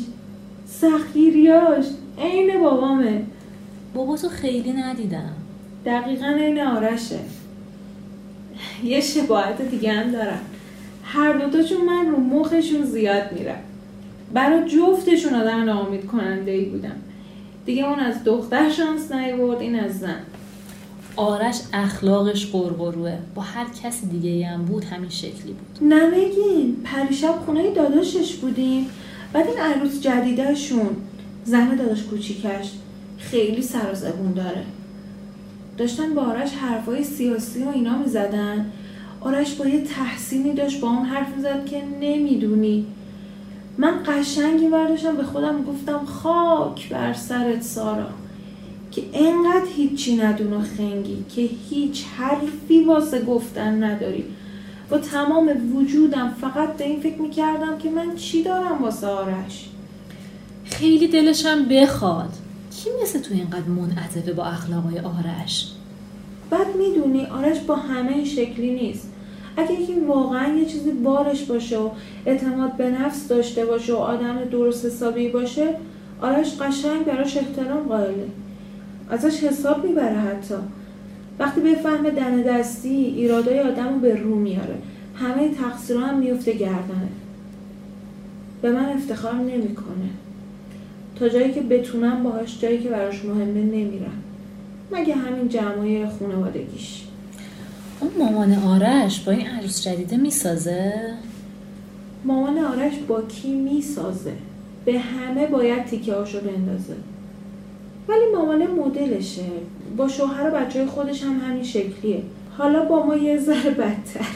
سختگیریاش 0.66 1.84
عین 2.18 2.60
بابامه. 2.62 3.22
بابا 3.94 4.16
تو 4.16 4.28
خیلی 4.28 4.72
ندیدم. 4.72 5.32
دقیقا 5.86 6.26
عین 6.26 6.60
آرشه. 6.60 7.18
یه 8.84 9.00
شباهت 9.00 9.62
دیگه 9.62 9.92
هم 9.92 10.10
دارم. 10.10 10.40
هر 11.04 11.32
دوتاشون 11.32 11.84
من 11.84 12.10
رو 12.10 12.20
مخشون 12.20 12.84
زیاد 12.84 13.32
میرم. 13.32 13.58
برای 14.34 14.70
جفتشون 14.70 15.34
آدم 15.34 15.64
ناامید 15.64 16.06
کننده 16.06 16.50
ای 16.50 16.64
بودم. 16.64 16.96
دیگه 17.66 17.88
اون 17.88 17.98
از 17.98 18.24
دختر 18.24 18.70
شانس 18.70 19.12
نیورد 19.12 19.60
این 19.60 19.80
از 19.80 19.98
زن. 19.98 20.20
آرش 21.16 21.60
اخلاقش 21.72 22.46
قرقروه. 22.46 23.18
با 23.34 23.42
هر 23.42 23.66
کسی 23.82 24.06
دیگه 24.06 24.46
هم 24.46 24.64
بود 24.64 24.84
همین 24.84 25.10
شکلی 25.10 25.52
بود. 25.52 25.92
نمگین 25.92 26.76
پریشب 26.84 27.34
خونه 27.46 27.70
داداشش 27.70 28.34
بودیم. 28.34 28.86
بعد 29.32 29.46
این 29.46 29.58
عروس 29.58 30.00
جدیدشون 30.00 30.96
زن 31.44 31.76
داداش 31.76 32.02
کوچیکش 32.02 32.70
خیلی 33.18 33.62
سر 33.62 33.92
و 33.92 33.94
زبون 33.94 34.32
داره. 34.32 34.62
داشتن 35.78 36.14
با 36.14 36.22
آرش 36.22 36.52
حرفای 36.52 37.04
سیاسی 37.04 37.62
و 37.62 37.68
اینا 37.68 37.98
می‌زدن. 37.98 38.66
آرش 39.20 39.54
با 39.54 39.66
یه 39.66 39.80
تحسینی 39.80 40.52
داشت 40.52 40.80
با 40.80 40.88
اون 40.88 41.04
حرف 41.04 41.36
می‌زد 41.36 41.66
که 41.66 41.82
نمی‌دونی. 42.00 42.86
من 43.78 43.94
قشنگی 44.06 44.68
برداشتم 44.68 45.16
به 45.16 45.22
خودم 45.22 45.62
گفتم 45.62 46.04
خاک 46.04 46.88
بر 46.88 47.12
سرت 47.12 47.62
سارا. 47.62 48.06
که 48.90 49.02
انقدر 49.14 49.66
هیچی 49.76 50.16
ندون 50.16 50.52
و 50.52 50.62
خنگی 50.62 51.24
که 51.36 51.50
هیچ 51.70 52.04
حرفی 52.16 52.84
واسه 52.84 53.22
گفتن 53.22 53.84
نداری. 53.84 54.24
با 54.90 54.98
تمام 54.98 55.76
وجودم 55.76 56.34
فقط 56.40 56.76
به 56.76 56.84
این 56.84 57.00
فکر 57.00 57.22
می‌کردم 57.22 57.78
که 57.78 57.90
من 57.90 58.16
چی 58.16 58.42
دارم 58.42 58.82
واسه 58.82 59.06
آرش؟ 59.06 59.68
خیلی 60.64 61.08
دلشم 61.08 61.64
بخواد. 61.64 62.30
کی 62.70 62.90
مثل 63.02 63.20
تو 63.20 63.34
اینقدر 63.34 63.68
منعطفه 63.68 64.32
با 64.32 64.44
اخلاقای 64.44 64.98
آرش؟ 64.98 65.70
بعد 66.50 66.66
می‌دونی 66.76 67.26
آرش 67.26 67.60
با 67.60 67.76
همه 67.76 68.12
این 68.12 68.24
شکلی 68.24 68.74
نیست. 68.74 69.13
اگه 69.56 69.72
یکی 69.72 70.00
واقعا 70.00 70.54
یه 70.56 70.64
چیزی 70.64 70.90
بارش 70.90 71.44
باشه 71.44 71.78
و 71.78 71.90
اعتماد 72.26 72.76
به 72.76 72.90
نفس 72.90 73.28
داشته 73.28 73.64
باشه 73.64 73.92
و 73.92 73.96
آدم 73.96 74.44
درست 74.50 74.86
حسابی 74.86 75.28
باشه 75.28 75.68
آرش 76.20 76.56
قشنگ 76.60 77.04
براش 77.04 77.36
احترام 77.36 77.88
قائله. 77.88 78.26
ازش 79.10 79.44
حساب 79.44 79.84
می‌بره 79.84 80.16
حتی. 80.16 80.54
وقتی 81.38 81.60
بفهمه 81.60 82.10
دم 82.10 82.42
دستی 82.42 82.88
ایرادای 82.88 83.60
آدم 83.60 83.88
رو 83.88 83.98
به 83.98 84.16
رو 84.16 84.34
میاره. 84.34 84.74
همه 85.14 85.54
تقصیرها 85.54 86.06
هم 86.06 86.18
میفته 86.18 86.52
گردنه. 86.52 87.08
به 88.62 88.72
من 88.72 88.84
افتخار 88.84 89.34
نمی‌کنه. 89.34 90.08
تا 91.18 91.28
جایی 91.28 91.52
که 91.52 91.60
بتونم 91.60 92.22
باهاش 92.22 92.60
جایی 92.60 92.78
که 92.78 92.88
براش 92.88 93.24
مهمه 93.24 93.60
نمیرم. 93.60 94.22
مگه 94.92 95.14
همین 95.14 95.48
جمعای 95.48 96.06
خانوادگیش. 96.06 97.03
اون 98.00 98.10
مامان 98.18 98.54
آرش 98.54 99.20
با 99.20 99.32
این 99.32 99.46
عروس 99.46 99.82
جدیده 99.82 100.16
می‌سازه؟ 100.16 101.14
مامان 102.24 102.58
آرش 102.58 102.92
با 103.08 103.22
کی 103.22 103.54
می‌سازه؟ 103.54 104.32
به 104.84 104.98
همه 104.98 105.46
باید 105.46 105.84
تیکه 105.84 106.14
هاشو 106.14 106.40
بندازه. 106.40 106.96
ولی 108.08 108.24
مامان 108.36 108.66
مدلشه. 108.66 109.44
با 109.96 110.08
شوهر 110.08 110.48
و 110.48 110.50
بچه 110.50 110.86
خودش 110.86 111.22
هم 111.22 111.40
همین 111.40 111.64
شکلیه. 111.64 112.22
حالا 112.58 112.84
با 112.84 113.06
ما 113.06 113.16
یه 113.16 113.38
ذره 113.38 113.70
بدتر. 113.70 114.26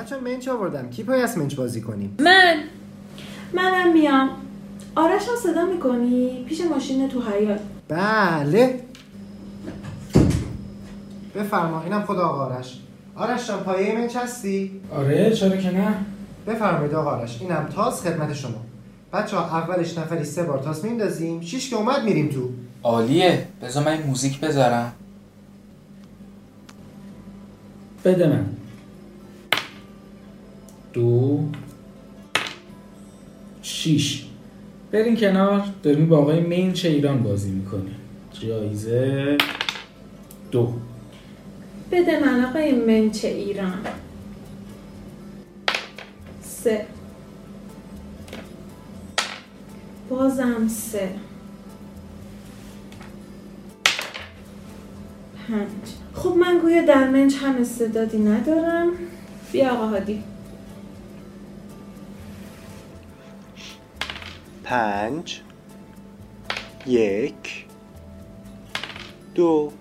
بچه 0.00 0.16
منچ 0.20 0.48
آوردم؟ 0.48 0.90
کی 0.90 1.02
پای 1.02 1.22
از 1.22 1.38
منچ 1.38 1.54
بازی 1.54 1.80
کنیم؟ 1.80 2.16
من. 2.20 2.56
منم 3.54 3.92
میام. 3.92 4.30
آرش 4.96 5.22
هم 5.28 5.36
صدا 5.42 5.66
می‌کنی؟ 5.66 6.44
پیش 6.48 6.60
ماشین 6.60 7.08
تو 7.08 7.22
حیات 7.22 7.60
بله. 7.88 8.80
بفرما 11.42 11.82
اینم 11.82 12.02
خود 12.02 12.18
آقا 12.18 12.44
آرش. 12.46 12.78
آرش 13.16 13.48
جان 13.48 13.60
پایه 13.60 13.98
منچ 13.98 14.16
هستی؟ 14.16 14.80
آره 14.96 15.30
چرا 15.32 15.56
که 15.56 15.70
نه؟ 15.70 15.94
بفرمایید 16.46 16.94
آقا 16.94 17.10
آرش 17.10 17.40
اینم 17.40 17.68
تاس 17.74 18.02
خدمت 18.02 18.32
شما. 18.34 18.62
بچه 19.12 19.36
ها 19.36 19.58
اولش 19.58 19.98
نفری 19.98 20.24
سه 20.24 20.42
بار 20.42 20.58
تاس 20.58 20.84
میندازیم 20.84 21.40
شیش 21.40 21.70
که 21.70 21.76
اومد 21.76 22.04
میریم 22.04 22.28
تو. 22.28 22.48
عالیه. 22.82 23.46
بذار 23.62 23.84
من 23.84 23.92
این 23.92 24.02
موزیک 24.02 24.40
بذارم. 24.40 24.92
بده 28.04 28.28
من. 28.28 28.46
دو 30.92 31.40
شیش. 33.62 34.24
برین 34.92 35.16
کنار. 35.16 35.62
داریم 35.82 36.08
با 36.08 36.18
آقای 36.18 36.40
مینچ 36.40 36.84
ایران 36.84 37.22
بازی 37.22 37.50
می‌کنیم. 37.50 37.96
جایزه 38.40 39.38
دو. 40.50 40.72
بده 41.92 42.20
من 42.20 42.44
آقای 42.44 42.72
منچ 42.72 43.24
ایران. 43.24 43.86
سه. 46.42 46.86
بازم 50.08 50.68
سه. 50.68 51.08
پنج. 55.48 55.68
خب 56.14 56.34
من 56.36 56.58
گویا 56.58 56.82
در 56.82 57.08
منچ 57.08 57.34
هم 57.42 57.56
استعدادی 57.60 58.18
ندارم. 58.18 58.88
بیا 59.52 59.70
آقا 59.70 59.86
هادی. 59.86 60.22
پنج. 64.64 65.40
یک. 66.86 67.66
دو. 69.34 69.72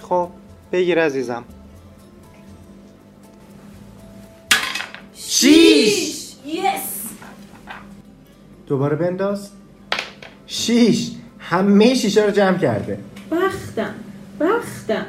خب. 0.00 0.28
بگیر 0.72 1.04
عزیزم. 1.04 1.44
شیش. 5.14 6.32
یس 6.46 6.62
دوباره 8.66 8.96
بنداز. 8.96 9.50
شیش. 10.46 11.10
همه 11.38 11.94
شیشه 11.94 12.24
رو 12.24 12.30
جمع 12.30 12.58
کرده. 12.58 12.98
بختم. 13.30 13.94
بختم. 14.40 15.06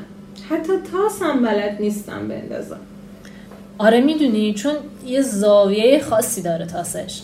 حتی 0.49 0.73
تاسم 0.91 1.41
بلد 1.41 1.77
نیستم 1.81 2.27
بندازم. 2.27 2.79
آره 3.77 4.01
می‌دونی 4.01 4.53
چون 4.53 4.75
یه 5.05 5.21
زاویه 5.21 6.01
خاصی 6.03 6.41
داره 6.41 6.65
تاسش. 6.65 7.21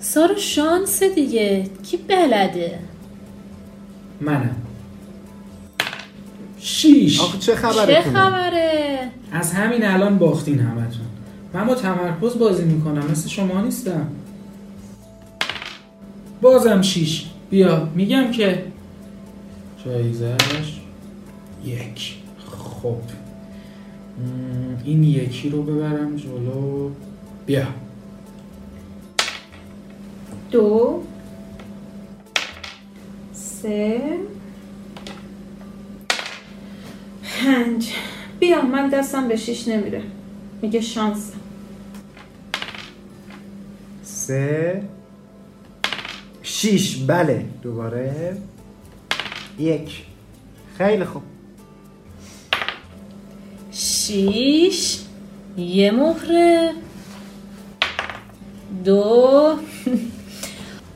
سارا 0.00 0.36
شانس 0.36 1.02
دیگه. 1.02 1.70
کی 1.82 1.96
بلده؟ 1.96 2.78
منم. 4.20 4.63
شیش 6.84 7.20
آخه 7.20 7.38
چه 7.38 7.52
چه 7.52 7.56
خبرتونه 7.56 8.00
خبره؟ 8.00 9.10
از 9.32 9.52
همین 9.52 9.84
الان 9.84 10.18
باختین 10.18 10.60
همتون. 10.60 11.06
من 11.54 11.66
با 11.66 11.74
تمرکز 11.74 12.38
بازی 12.38 12.64
می‌کنم 12.64 13.06
مثل 13.10 13.28
شما 13.28 13.60
نیستم. 13.60 14.06
بازم 16.42 16.82
شیش 16.82 17.26
بیا 17.50 17.88
میگم 17.94 18.30
که 18.30 18.64
جایزش 19.84 20.80
یک. 21.64 22.14
خب. 22.82 22.96
این 24.84 25.04
یکی 25.04 25.50
رو 25.50 25.62
ببرم 25.62 26.16
جلو. 26.16 26.90
بیا. 27.46 27.66
دو 30.50 31.02
سه. 33.32 34.00
پنج. 37.44 37.92
بیا 38.40 38.62
من 38.62 38.88
دستم 38.88 39.28
به 39.28 39.36
شیش 39.36 39.68
نمیره. 39.68 40.02
میگه 40.62 40.80
شانس. 40.80 41.32
سه. 44.02 44.82
شیش. 46.42 46.96
بله. 46.96 47.44
دوباره. 47.62 48.36
یک. 49.58 50.02
خیلی 50.78 51.04
خوب. 51.04 51.22
شیش. 53.72 55.00
یه 55.56 55.90
مهره. 55.90 56.72
دو. 58.84 59.58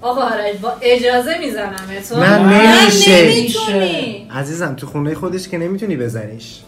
آقا 0.03 0.23
آرش 0.23 0.57
با 0.57 0.73
اجازه 0.81 1.39
می‌زنم 1.39 1.77
تو. 2.09 2.21
نه، 2.21 2.39
نمیشه. 2.39 3.23
نمی‌تونی. 3.23 4.29
عزیزم 4.35 4.75
تو 4.75 4.87
خونه 4.87 5.15
خودش 5.15 5.49
که 5.49 5.59
نمی‌تونی 5.59 5.97
بزنیش. 5.97 6.61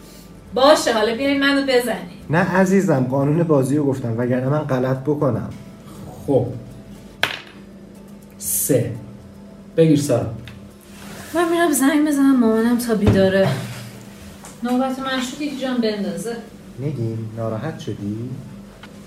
باشه 0.53 0.93
حالا 0.93 1.15
بیاین 1.15 1.39
منو 1.39 1.61
بزنی. 1.61 2.17
نه 2.29 2.37
عزیزم 2.37 3.07
قانون 3.11 3.43
بازی 3.43 3.77
رو 3.77 3.85
گفتم 3.85 4.15
وگرنه 4.17 4.49
من 4.49 4.59
غلط 4.59 4.97
بکنم. 4.97 5.49
خب. 6.27 6.45
سه. 8.37 8.91
بگیر 9.77 9.99
سارا 9.99 10.33
من 11.33 11.49
میرم 11.49 11.71
زنگ 11.71 12.07
بزنم 12.07 12.39
مامانم 12.39 12.77
تا 12.77 12.95
بیداره. 12.95 13.47
نوبت 14.63 14.99
من 14.99 15.21
شد 15.21 15.41
یک 15.41 15.61
جان 15.61 15.77
بندازه. 15.77 16.37
نگین 16.79 17.17
ناراحت 17.37 17.79
شدی؟ 17.79 18.29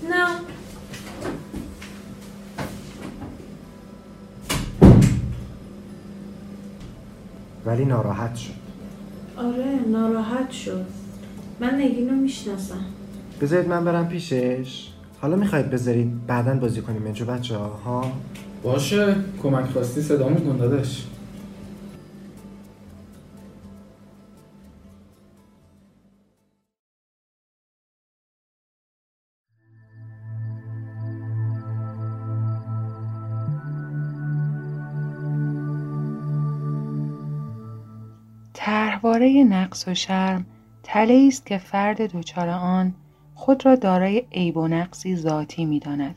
نه. 0.09 0.25
ولی 7.65 7.85
ناراحت 7.85 8.35
شد. 8.35 8.53
آره 9.37 9.79
ناراحت 9.91 10.51
شد. 10.51 10.85
من 11.59 11.75
نگین 11.75 12.09
رو 12.09 12.15
می‌شناسم. 12.15 12.85
بذارید 13.41 13.67
من 13.67 13.85
برم 13.85 14.07
پیشش. 14.07 14.87
حالا 15.21 15.35
می‌خواید 15.35 15.69
بذارید 15.69 16.27
بعدا 16.27 16.53
بازی 16.53 16.81
کنیم 16.81 17.01
منجو 17.01 17.25
بچه 17.25 17.57
ها 17.57 18.11
باشه. 18.63 19.15
کمک 19.43 19.65
خواستی 19.65 20.01
صدامون 20.01 20.37
کن 20.37 20.57
داداش. 20.57 21.05
طرحواره 39.15 39.43
نقص 39.43 39.87
و 39.87 39.93
شرم 39.93 40.45
تله 40.83 41.25
است 41.27 41.45
که 41.45 41.57
فرد 41.57 42.01
دچار 42.01 42.49
آن 42.49 42.93
خود 43.35 43.65
را 43.65 43.75
دارای 43.75 44.23
عیب 44.31 44.57
و 44.57 44.67
نقصی 44.67 45.15
ذاتی 45.15 45.65
می‌داند. 45.65 46.15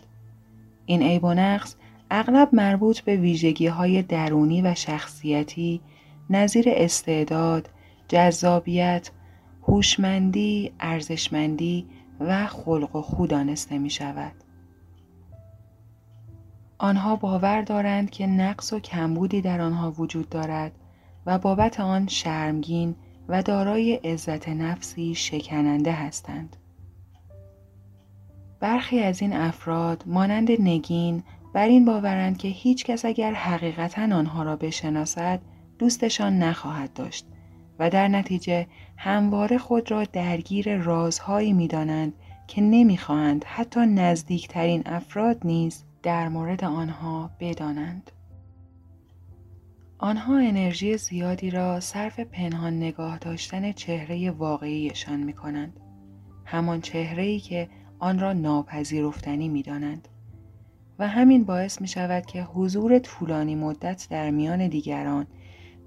این 0.86 1.02
عیب 1.02 1.24
و 1.24 1.34
نقص 1.34 1.74
اغلب 2.10 2.48
مربوط 2.52 3.00
به 3.00 3.16
ویژگی 3.16 3.66
های 3.66 4.02
درونی 4.02 4.62
و 4.62 4.74
شخصیتی 4.74 5.80
نظیر 6.30 6.64
استعداد، 6.68 7.70
جذابیت، 8.08 9.10
هوشمندی، 9.62 10.72
ارزشمندی 10.80 11.86
و 12.20 12.46
خلق 12.46 12.96
و 12.96 13.02
خو 13.02 13.26
دانسته 13.26 13.78
می 13.78 13.90
شود. 13.90 14.32
آنها 16.78 17.16
باور 17.16 17.62
دارند 17.62 18.10
که 18.10 18.26
نقص 18.26 18.72
و 18.72 18.80
کمبودی 18.80 19.40
در 19.40 19.60
آنها 19.60 19.90
وجود 19.90 20.28
دارد 20.28 20.72
و 21.28 21.38
بابت 21.38 21.80
آن 21.80 22.06
شرمگین 22.06 22.94
و 23.28 23.42
دارای 23.42 23.94
عزت 23.94 24.48
نفسی 24.48 25.14
شکننده 25.14 25.92
هستند. 25.92 26.56
برخی 28.60 29.00
از 29.00 29.22
این 29.22 29.32
افراد 29.32 30.04
مانند 30.06 30.50
نگین 30.50 31.22
بر 31.54 31.68
این 31.68 31.84
باورند 31.84 32.38
که 32.38 32.48
هیچ 32.48 32.84
کس 32.84 33.04
اگر 33.04 33.32
حقیقتا 33.32 34.02
آنها 34.02 34.42
را 34.42 34.56
بشناسد 34.56 35.40
دوستشان 35.78 36.38
نخواهد 36.38 36.92
داشت 36.92 37.26
و 37.78 37.90
در 37.90 38.08
نتیجه 38.08 38.66
همواره 38.96 39.58
خود 39.58 39.90
را 39.90 40.04
درگیر 40.04 40.76
رازهایی 40.76 41.52
می 41.52 41.68
دانند 41.68 42.12
که 42.46 42.60
نمی‌خواهند 42.60 43.44
حتی 43.44 43.80
نزدیکترین 43.80 44.82
افراد 44.86 45.40
نیز 45.44 45.84
در 46.02 46.28
مورد 46.28 46.64
آنها 46.64 47.30
بدانند. 47.40 48.10
آنها 50.00 50.38
انرژی 50.38 50.96
زیادی 50.96 51.50
را 51.50 51.80
صرف 51.80 52.20
پنهان 52.20 52.76
نگاه 52.76 53.18
داشتن 53.18 53.72
چهره 53.72 54.30
واقعیشان 54.30 55.20
می 55.20 55.32
کنند. 55.32 55.80
همان 56.44 56.80
چهره‌ای 56.80 57.40
که 57.40 57.68
آن 57.98 58.18
را 58.18 58.32
ناپذیرفتنی 58.32 59.48
می 59.48 59.62
دانند. 59.62 60.08
و 60.98 61.08
همین 61.08 61.44
باعث 61.44 61.80
می 61.80 61.88
شود 61.88 62.26
که 62.26 62.42
حضور 62.42 62.98
طولانی 62.98 63.54
مدت 63.54 64.06
در 64.10 64.30
میان 64.30 64.68
دیگران 64.68 65.26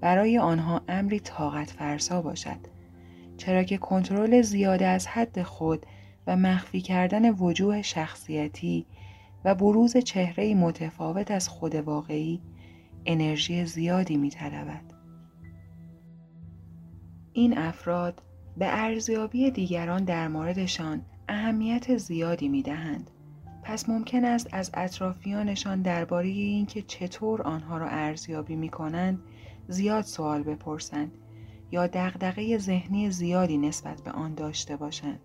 برای 0.00 0.38
آنها 0.38 0.82
امری 0.88 1.20
طاقت 1.20 1.70
فرسا 1.70 2.22
باشد. 2.22 2.58
چرا 3.36 3.62
که 3.62 3.78
کنترل 3.78 4.42
زیاده 4.42 4.86
از 4.86 5.06
حد 5.06 5.42
خود 5.42 5.86
و 6.26 6.36
مخفی 6.36 6.80
کردن 6.80 7.30
وجوه 7.30 7.82
شخصیتی 7.82 8.86
و 9.44 9.54
بروز 9.54 9.96
چهره 9.96 10.54
متفاوت 10.54 11.30
از 11.30 11.48
خود 11.48 11.74
واقعی 11.74 12.40
انرژی 13.06 13.66
زیادی 13.66 14.16
می 14.16 14.30
این 17.32 17.58
افراد 17.58 18.22
به 18.56 18.66
ارزیابی 18.68 19.50
دیگران 19.50 20.04
در 20.04 20.28
موردشان 20.28 21.02
اهمیت 21.28 21.96
زیادی 21.96 22.48
می 22.48 22.62
دهند. 22.62 23.10
پس 23.62 23.88
ممکن 23.88 24.24
است 24.24 24.48
از 24.52 24.70
اطرافیانشان 24.74 25.82
درباره 25.82 26.28
اینکه 26.28 26.82
چطور 26.82 27.42
آنها 27.42 27.78
را 27.78 27.88
ارزیابی 27.88 28.56
می 28.56 28.68
کنند 28.68 29.22
زیاد 29.68 30.04
سوال 30.04 30.42
بپرسند 30.42 31.12
یا 31.70 31.86
دغدغه 31.86 32.58
ذهنی 32.58 33.10
زیادی 33.10 33.58
نسبت 33.58 34.02
به 34.02 34.10
آن 34.10 34.34
داشته 34.34 34.76
باشند. 34.76 35.20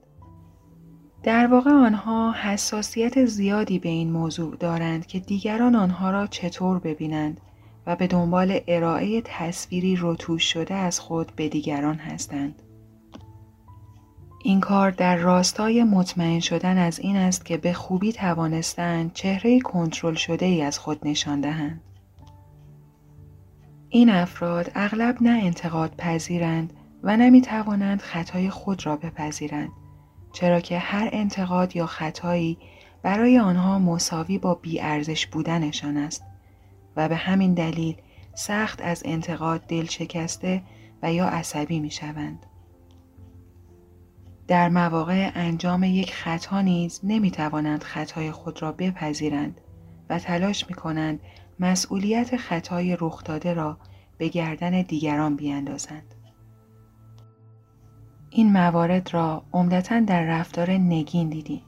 در 1.23 1.47
واقع 1.47 1.71
آنها 1.71 2.31
حساسیت 2.31 3.25
زیادی 3.25 3.79
به 3.79 3.89
این 3.89 4.11
موضوع 4.11 4.55
دارند 4.55 5.05
که 5.05 5.19
دیگران 5.19 5.75
آنها 5.75 6.11
را 6.11 6.27
چطور 6.27 6.79
ببینند 6.79 7.41
و 7.87 7.95
به 7.95 8.07
دنبال 8.07 8.59
ارائه 8.67 9.21
تصویری 9.25 9.97
رتوش 10.01 10.53
شده 10.53 10.73
از 10.73 10.99
خود 10.99 11.31
به 11.35 11.49
دیگران 11.49 11.95
هستند. 11.95 12.61
این 14.43 14.59
کار 14.59 14.91
در 14.91 15.15
راستای 15.15 15.83
مطمئن 15.83 16.39
شدن 16.39 16.77
از 16.77 16.99
این 16.99 17.15
است 17.15 17.45
که 17.45 17.57
به 17.57 17.73
خوبی 17.73 18.13
توانستند 18.13 19.13
چهره 19.13 19.59
کنترل 19.59 20.13
شده 20.13 20.45
ای 20.45 20.61
از 20.61 20.79
خود 20.79 21.07
نشان 21.07 21.41
دهند. 21.41 21.81
این 23.89 24.09
افراد 24.09 24.71
اغلب 24.75 25.17
نه 25.21 25.39
انتقاد 25.43 25.95
پذیرند 25.97 26.73
و 27.03 27.17
نمی 27.17 27.41
توانند 27.41 28.01
خطای 28.01 28.49
خود 28.49 28.85
را 28.85 28.95
بپذیرند 28.95 29.69
چرا 30.33 30.59
که 30.59 30.77
هر 30.77 31.09
انتقاد 31.11 31.75
یا 31.75 31.85
خطایی 31.85 32.57
برای 33.03 33.39
آنها 33.39 33.79
مساوی 33.79 34.37
با 34.37 34.55
بیارزش 34.55 35.27
بودنشان 35.27 35.97
است 35.97 36.23
و 36.97 37.09
به 37.09 37.15
همین 37.15 37.53
دلیل 37.53 37.95
سخت 38.35 38.81
از 38.81 39.03
انتقاد 39.05 39.61
دل 39.61 39.85
شکسته 39.85 40.61
و 41.03 41.13
یا 41.13 41.25
عصبی 41.25 41.79
می 41.79 41.91
شوند. 41.91 42.45
در 44.47 44.69
مواقع 44.69 45.31
انجام 45.35 45.83
یک 45.83 46.13
خطا 46.13 46.61
نیز 46.61 46.99
نمی 47.03 47.31
توانند 47.31 47.83
خطای 47.83 48.31
خود 48.31 48.61
را 48.61 48.71
بپذیرند 48.71 49.61
و 50.09 50.19
تلاش 50.19 50.69
می 50.69 50.75
کنند 50.75 51.19
مسئولیت 51.59 52.37
خطای 52.37 52.97
رخ 52.99 53.23
داده 53.23 53.53
را 53.53 53.77
به 54.17 54.27
گردن 54.27 54.81
دیگران 54.81 55.35
بیاندازند. 55.35 56.15
این 58.29 58.51
موارد 58.51 59.13
را 59.13 59.43
عمدتا 59.53 59.99
در 59.99 60.23
رفتار 60.23 60.71
نگین 60.71 61.29
دیدیم. 61.29 61.61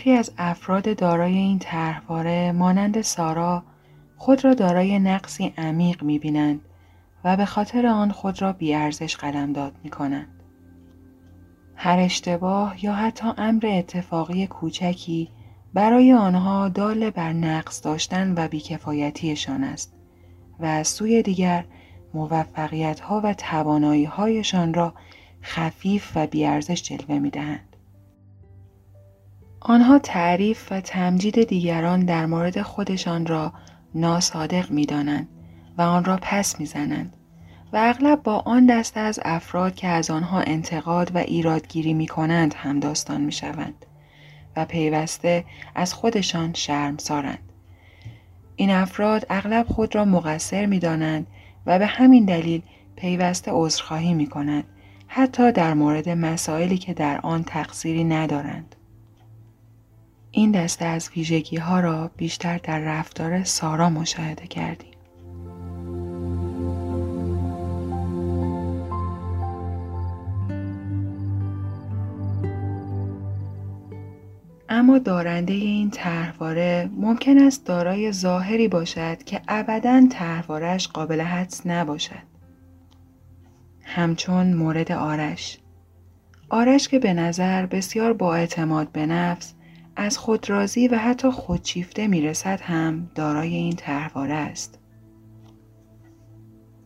برخی 0.00 0.12
از 0.12 0.32
افراد 0.38 0.96
دارای 0.96 1.34
این 1.34 1.58
طرحواره 1.58 2.52
مانند 2.52 3.00
سارا 3.00 3.62
خود 4.16 4.44
را 4.44 4.54
دارای 4.54 4.98
نقصی 4.98 5.54
عمیق 5.58 6.02
می‌بینند 6.02 6.60
و 7.24 7.36
به 7.36 7.44
خاطر 7.44 7.86
آن 7.86 8.10
خود 8.10 8.42
را 8.42 8.52
بیارزش 8.52 9.16
قلمداد 9.16 9.72
می 9.84 9.90
کنند. 9.90 10.42
هر 11.76 11.98
اشتباه 11.98 12.84
یا 12.84 12.94
حتی 12.94 13.28
امر 13.38 13.66
اتفاقی 13.66 14.46
کوچکی 14.46 15.28
برای 15.74 16.12
آنها 16.12 16.68
دال 16.68 17.10
بر 17.10 17.32
نقص 17.32 17.84
داشتن 17.84 18.34
و 18.36 18.48
بیکفایتیشان 18.48 19.64
است 19.64 19.94
و 20.60 20.64
از 20.64 20.88
سوی 20.88 21.22
دیگر 21.22 21.64
موفقیت 22.14 23.00
ها 23.00 23.20
و 23.24 23.34
توانایی 23.34 24.10
را 24.74 24.94
خفیف 25.42 26.12
و 26.14 26.26
بیارزش 26.26 26.82
جلوه 26.82 27.18
می 27.18 27.30
دهند. 27.30 27.69
آنها 29.60 29.98
تعریف 29.98 30.72
و 30.72 30.80
تمجید 30.80 31.44
دیگران 31.44 32.00
در 32.00 32.26
مورد 32.26 32.62
خودشان 32.62 33.26
را 33.26 33.52
ناصادق 33.94 34.70
می 34.70 34.86
دانند 34.86 35.28
و 35.78 35.82
آن 35.82 36.04
را 36.04 36.18
پس 36.22 36.60
می‌زنند 36.60 37.16
و 37.72 37.76
اغلب 37.82 38.22
با 38.22 38.38
آن 38.38 38.66
دسته 38.66 39.00
از 39.00 39.20
افراد 39.24 39.74
که 39.74 39.88
از 39.88 40.10
آنها 40.10 40.40
انتقاد 40.40 41.14
و 41.14 41.18
ایرادگیری 41.18 41.94
می 41.94 42.06
کنند 42.06 42.54
هم 42.54 42.80
داستان 42.80 43.20
می 43.20 43.32
شوند 43.32 43.86
و 44.56 44.64
پیوسته 44.64 45.44
از 45.74 45.94
خودشان 45.94 46.54
شرم 46.54 46.96
سارند. 46.96 47.52
این 48.56 48.70
افراد 48.70 49.26
اغلب 49.30 49.66
خود 49.66 49.94
را 49.94 50.04
مقصر 50.04 50.66
می 50.66 50.78
دانند 50.78 51.26
و 51.66 51.78
به 51.78 51.86
همین 51.86 52.24
دلیل 52.24 52.62
پیوسته 52.96 53.50
عذرخواهی 53.54 54.14
می 54.14 54.26
کنند 54.26 54.64
حتی 55.06 55.52
در 55.52 55.74
مورد 55.74 56.08
مسائلی 56.08 56.78
که 56.78 56.94
در 56.94 57.20
آن 57.20 57.44
تقصیری 57.44 58.04
ندارند. 58.04 58.76
این 60.32 60.50
دسته 60.50 60.84
از 60.84 61.10
ویژگی 61.16 61.56
ها 61.56 61.80
را 61.80 62.10
بیشتر 62.16 62.58
در 62.58 62.78
رفتار 62.78 63.44
سارا 63.44 63.90
مشاهده 63.90 64.46
کردیم. 64.46 64.90
اما 74.68 74.98
دارنده 74.98 75.52
این 75.52 75.90
طرحواره 75.90 76.90
ممکن 76.96 77.38
است 77.38 77.66
دارای 77.66 78.12
ظاهری 78.12 78.68
باشد 78.68 79.22
که 79.22 79.40
ابدا 79.48 80.06
طرحوارهاش 80.10 80.88
قابل 80.88 81.20
حدس 81.20 81.66
نباشد. 81.66 82.30
همچون 83.82 84.52
مورد 84.52 84.92
آرش. 84.92 85.58
آرش 86.48 86.88
که 86.88 86.98
به 86.98 87.14
نظر 87.14 87.66
بسیار 87.66 88.12
با 88.12 88.34
اعتماد 88.34 88.92
به 88.92 89.06
نفس 89.06 89.54
از 90.00 90.18
خود 90.18 90.50
راضی 90.50 90.88
و 90.88 90.96
حتی 90.96 91.30
خودشیفته 91.30 92.06
می‌رسد 92.06 92.60
هم 92.60 93.10
دارای 93.14 93.54
این 93.54 93.76
طرحواره 93.76 94.34
است. 94.34 94.78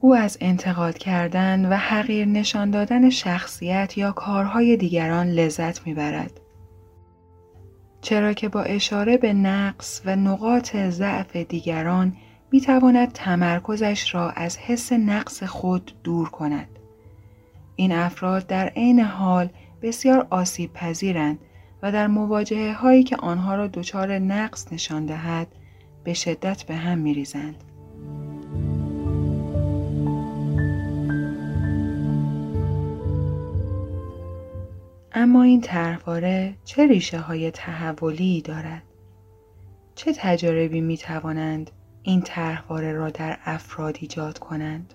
او 0.00 0.14
از 0.14 0.38
انتقاد 0.40 0.98
کردن 0.98 1.68
و 1.72 1.76
حقیر 1.76 2.26
نشان 2.26 2.70
دادن 2.70 3.10
شخصیت 3.10 3.98
یا 3.98 4.12
کارهای 4.12 4.76
دیگران 4.76 5.26
لذت 5.26 5.86
می‌برد. 5.86 6.40
چرا 8.00 8.32
که 8.32 8.48
با 8.48 8.62
اشاره 8.62 9.16
به 9.16 9.32
نقص 9.32 10.02
و 10.04 10.16
نقاط 10.16 10.76
ضعف 10.76 11.36
دیگران 11.36 12.16
می 12.52 12.60
تواند 12.60 13.12
تمرکزش 13.12 14.14
را 14.14 14.30
از 14.30 14.58
حس 14.58 14.92
نقص 14.92 15.42
خود 15.42 15.92
دور 16.04 16.28
کند. 16.28 16.68
این 17.76 17.92
افراد 17.92 18.46
در 18.46 18.66
عین 18.68 19.00
حال 19.00 19.48
بسیار 19.82 20.26
آسیب 20.30 20.72
پذیرند 20.72 21.38
و 21.84 21.92
در 21.92 22.06
مواجهه 22.06 22.72
هایی 22.72 23.02
که 23.02 23.16
آنها 23.16 23.54
را 23.54 23.66
دچار 23.66 24.18
نقص 24.18 24.72
نشان 24.72 25.06
دهد 25.06 25.48
به 26.04 26.14
شدت 26.14 26.62
به 26.62 26.74
هم 26.74 26.98
می 26.98 27.14
ریزند. 27.14 27.64
اما 35.12 35.42
این 35.42 35.60
طرحواره 35.60 36.54
چه 36.64 36.86
ریشه 36.86 37.18
های 37.18 37.50
تحولی 37.50 38.40
دارد؟ 38.40 38.82
چه 39.94 40.12
تجاربی 40.16 40.80
می 40.80 40.96
توانند 40.96 41.70
این 42.02 42.22
طرحواره 42.22 42.92
را 42.92 43.10
در 43.10 43.38
افراد 43.44 43.96
ایجاد 44.00 44.38
کنند؟ 44.38 44.94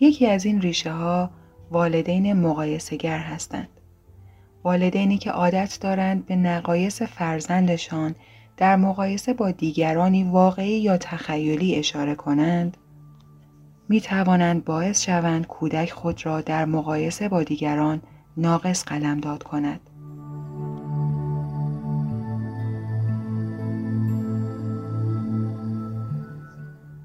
یکی 0.00 0.26
از 0.26 0.44
این 0.44 0.60
ریشه 0.60 0.92
ها 0.92 1.30
والدین 1.70 2.32
مقایسهگر 2.32 3.18
هستند. 3.18 3.68
والدینی 4.64 5.18
که 5.18 5.30
عادت 5.30 5.78
دارند 5.80 6.26
به 6.26 6.36
نقایص 6.36 7.02
فرزندشان 7.02 8.14
در 8.56 8.76
مقایسه 8.76 9.34
با 9.34 9.50
دیگرانی 9.50 10.24
واقعی 10.24 10.80
یا 10.80 10.96
تخیلی 10.96 11.74
اشاره 11.74 12.14
کنند 12.14 12.76
می 13.88 14.00
توانند 14.00 14.64
باعث 14.64 15.04
شوند 15.04 15.46
کودک 15.46 15.90
خود 15.90 16.26
را 16.26 16.40
در 16.40 16.64
مقایسه 16.64 17.28
با 17.28 17.42
دیگران 17.42 18.02
ناقص 18.36 18.84
قلمداد 18.84 19.42
کند. 19.42 19.80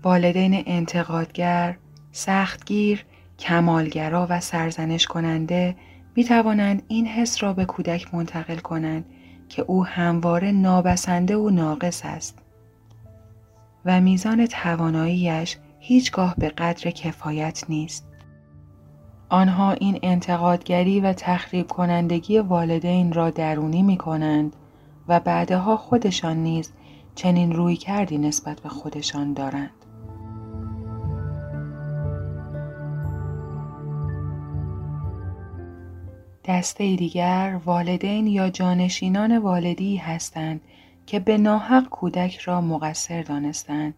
والدین 0.04 0.64
انتقادگر، 0.66 1.78
سختگیر، 2.16 3.06
کمالگرا 3.40 4.28
و 4.30 4.40
سرزنش 4.40 5.08
کننده 5.08 5.76
می 6.16 6.24
توانند 6.24 6.84
این 6.88 7.08
حس 7.08 7.44
را 7.44 7.54
به 7.54 7.66
کودک 7.66 8.14
منتقل 8.14 8.58
کنند 8.58 9.06
که 9.50 9.62
او 9.62 9.86
همواره 9.86 10.52
نابسنده 10.52 11.38
و 11.38 11.50
ناقص 11.50 12.02
است 12.06 12.40
و 13.86 14.02
میزان 14.02 14.46
تواناییش 14.46 15.58
هیچگاه 15.80 16.36
به 16.38 16.50
قدر 16.50 16.92
کفایت 16.92 17.64
نیست. 17.70 18.08
آنها 19.30 19.72
این 19.72 20.00
انتقادگری 20.04 21.00
و 21.00 21.14
تخریب 21.14 21.68
کنندگی 21.68 22.40
والدین 22.40 23.14
را 23.14 23.30
درونی 23.30 23.82
می 23.82 23.98
کنند 23.98 24.56
و 25.08 25.20
بعدها 25.20 25.78
خودشان 25.78 26.38
نیز 26.38 26.72
چنین 27.16 27.52
روی 27.52 27.76
کردی 27.76 28.18
نسبت 28.18 28.60
به 28.60 28.70
خودشان 28.70 29.34
دارند. 29.34 29.83
دسته 36.46 36.96
دیگر 36.96 37.60
والدین 37.66 38.28
یا 38.28 38.50
جانشینان 38.50 39.38
والدی 39.38 39.98
هستند 39.98 40.62
که 41.06 41.20
به 41.20 41.38
ناحق 41.38 41.90
کودک 41.90 42.38
را 42.38 42.62
مقصر 42.62 43.22
دانستند 43.22 43.94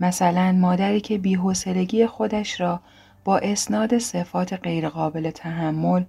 مثلا 0.00 0.52
مادری 0.52 1.00
که 1.00 1.18
بیحوصلگی 1.18 2.06
خودش 2.06 2.60
را 2.60 2.80
با 3.24 3.38
اسناد 3.38 3.98
صفات 3.98 4.52
غیرقابل 4.52 5.30
تحمل 5.30 6.04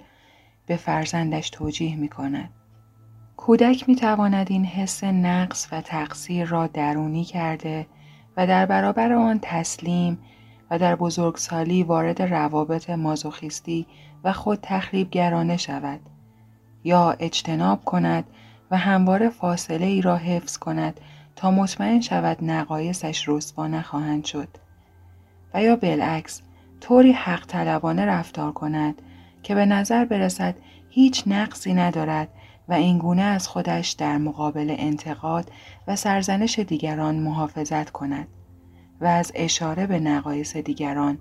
به 0.65 0.75
فرزندش 0.75 1.49
توجیه 1.49 1.95
می 1.95 2.09
کند. 2.09 2.49
کودک 3.37 3.89
می 3.89 3.95
تواند 3.95 4.47
این 4.49 4.65
حس 4.65 5.03
نقص 5.03 5.67
و 5.71 5.81
تقصیر 5.81 6.47
را 6.47 6.67
درونی 6.67 7.23
کرده 7.23 7.87
و 8.37 8.47
در 8.47 8.65
برابر 8.65 9.13
آن 9.13 9.39
تسلیم 9.41 10.19
و 10.71 10.79
در 10.79 10.95
بزرگسالی 10.95 11.83
وارد 11.83 12.21
روابط 12.21 12.89
مازوخیستی 12.89 13.87
و 14.23 14.33
خود 14.33 14.59
تخریبگرانه 14.61 15.57
شود 15.57 15.99
یا 16.83 17.11
اجتناب 17.11 17.85
کند 17.85 18.23
و 18.71 18.77
همواره 18.77 19.29
فاصله 19.29 19.85
ای 19.85 20.01
را 20.01 20.15
حفظ 20.17 20.57
کند 20.57 20.99
تا 21.35 21.51
مطمئن 21.51 22.01
شود 22.01 22.37
نقایصش 22.41 23.29
رسوا 23.29 23.67
نخواهند 23.67 24.25
شد 24.25 24.47
و 25.53 25.63
یا 25.63 25.75
بالعکس 25.75 26.41
طوری 26.81 27.11
حق 27.11 27.45
طلبانه 27.45 28.05
رفتار 28.05 28.51
کند 28.51 29.01
که 29.43 29.55
به 29.55 29.65
نظر 29.65 30.05
برسد 30.05 30.55
هیچ 30.89 31.23
نقصی 31.27 31.73
ندارد 31.73 32.29
و 32.69 32.73
اینگونه 32.73 33.21
از 33.21 33.47
خودش 33.47 33.89
در 33.89 34.17
مقابل 34.17 34.75
انتقاد 34.79 35.51
و 35.87 35.95
سرزنش 35.95 36.59
دیگران 36.59 37.15
محافظت 37.15 37.89
کند 37.89 38.27
و 39.01 39.05
از 39.05 39.31
اشاره 39.35 39.87
به 39.87 39.99
نقایص 39.99 40.57
دیگران 40.57 41.17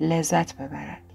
لذت 0.00 0.56
ببرد. 0.56 1.09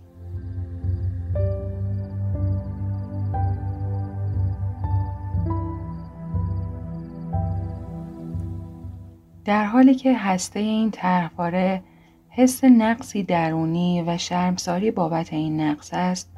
در 9.45 9.65
حالی 9.65 9.95
که 9.95 10.17
هسته 10.17 10.59
این 10.59 10.91
طرحواره 10.91 11.83
حس 12.29 12.63
نقصی 12.63 13.23
درونی 13.23 14.03
و 14.07 14.17
شرمساری 14.17 14.91
بابت 14.91 15.33
این 15.33 15.61
نقص 15.61 15.89
است 15.93 16.31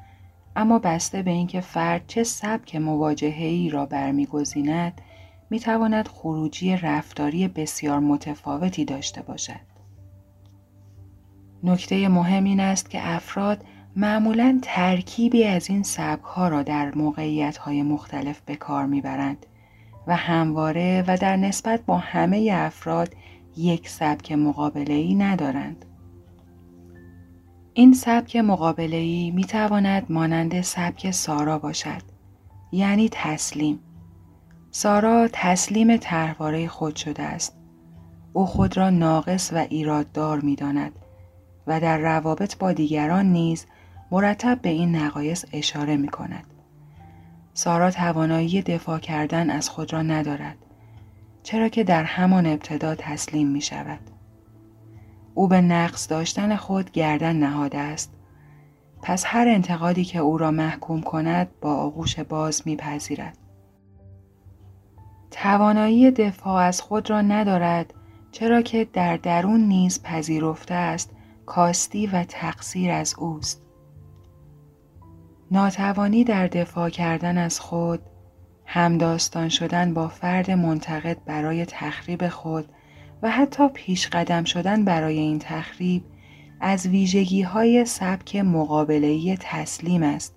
اما 0.56 0.80
بسته 0.80 1.22
به 1.22 1.32
اینکه 1.32 1.62
فرد 1.62 2.04
چه 2.08 2.24
سبک 2.24 2.76
مواجهه‌ای 2.76 3.70
را 3.70 3.86
برمیگزیند 3.86 5.02
می‌تواند 5.50 6.08
خروجی 6.08 6.76
رفتاری 6.76 7.48
بسیار 7.48 8.00
متفاوتی 8.00 8.86
داشته 8.86 9.22
باشد. 9.22 9.68
نکته 11.64 12.08
مهم 12.08 12.44
این 12.44 12.60
است 12.60 12.90
که 12.90 13.00
افراد 13.10 13.66
معمولا 13.96 14.60
ترکیبی 14.62 15.44
از 15.44 15.70
این 15.70 15.84
سبک 15.84 16.24
ها 16.24 16.48
را 16.48 16.64
در 16.64 16.96
موقعیت 16.96 17.58
های 17.58 17.84
مختلف 17.84 18.42
به 18.42 18.56
کار 18.56 18.86
می‌برند. 18.86 19.46
و 20.08 20.16
همواره 20.16 21.04
و 21.08 21.18
در 21.18 21.36
نسبت 21.36 21.86
با 21.86 21.98
همه 21.98 22.50
افراد 22.54 23.14
یک 23.58 23.90
سبک 23.90 24.32
مقابله 24.32 24.94
ای 24.94 25.16
ندارند. 25.16 25.86
این 27.74 27.94
سبک 27.94 28.36
مقابله 28.36 28.98
ای 28.98 29.32
می 29.32 29.44
تواند 29.44 30.06
مانند 30.10 30.62
سبک 30.62 31.12
سارا 31.12 31.60
باشد 31.60 32.02
یعنی 32.72 33.10
تسلیم 33.12 33.80
سارا 34.72 35.30
تسلیم 35.34 35.98
طرحواره 35.98 36.68
خود 36.68 36.96
شده 36.96 37.24
است 37.24 37.58
او 38.34 38.46
خود 38.46 38.78
را 38.78 38.90
ناقص 38.90 39.54
و 39.54 39.58
ایراددار 39.58 40.40
می 40.40 40.56
داند 40.56 40.92
و 41.68 41.80
در 41.80 41.98
روابط 41.98 42.58
با 42.58 42.74
دیگران 42.74 43.26
نیز 43.26 43.66
مرتب 44.12 44.62
به 44.62 44.70
این 44.70 44.96
نقایص 44.96 45.46
اشاره 45.54 45.98
می 45.98 46.08
کند. 46.08 46.57
سارا 47.58 47.92
توانایی 47.92 48.62
دفاع 48.62 49.00
کردن 49.00 49.50
از 49.50 49.70
خود 49.70 49.94
را 49.94 50.02
ندارد 50.02 50.58
چرا 51.44 51.70
که 51.70 51.84
در 51.84 52.04
همان 52.04 52.46
ابتدا 52.46 52.96
تسلیم 52.96 53.48
می 53.48 53.62
شود. 53.62 54.00
او 55.34 55.48
به 55.48 55.62
نقص 55.62 56.10
داشتن 56.10 56.56
خود 56.56 56.92
گردن 56.92 57.36
نهاده 57.36 57.78
است. 57.78 58.14
پس 59.02 59.24
هر 59.28 59.48
انتقادی 59.48 60.06
که 60.06 60.20
او 60.20 60.38
را 60.38 60.52
محکوم 60.52 61.02
کند 61.02 61.48
با 61.62 61.76
آغوش 61.76 62.20
باز 62.20 62.62
میپذیرد. 62.66 63.38
توانایی 65.32 66.12
دفاع 66.12 66.64
از 66.64 66.82
خود 66.82 67.10
را 67.10 67.22
ندارد 67.22 67.94
چرا 68.32 68.62
که 68.62 68.88
در 68.94 69.18
درون 69.18 69.60
نیز 69.60 70.04
پذیرفته 70.04 70.74
است 70.74 71.12
کاستی 71.46 72.08
و 72.08 72.24
تقصیر 72.24 72.92
از 72.92 73.16
اوست. 73.18 73.67
ناتوانی 75.52 76.24
در 76.24 76.48
دفاع 76.48 76.90
کردن 76.90 77.38
از 77.38 77.60
خود، 77.60 78.00
همداستان 78.66 79.50
شدن 79.50 79.94
با 79.94 80.08
فرد 80.08 80.52
منتقد 80.52 81.18
برای 81.26 81.66
تخریب 81.66 82.28
خود 82.28 82.66
و 83.22 83.32
حتی 83.32 83.70
پیش 83.70 84.08
قدم 84.08 84.44
شدن 84.44 84.86
برای 84.86 85.18
این 85.18 85.40
تخریب 85.40 86.04
از 86.60 86.88
ویژگی 86.88 87.42
های 87.42 87.86
سبک 87.86 88.36
مقابلهی 88.36 89.38
تسلیم 89.40 90.04
است 90.04 90.36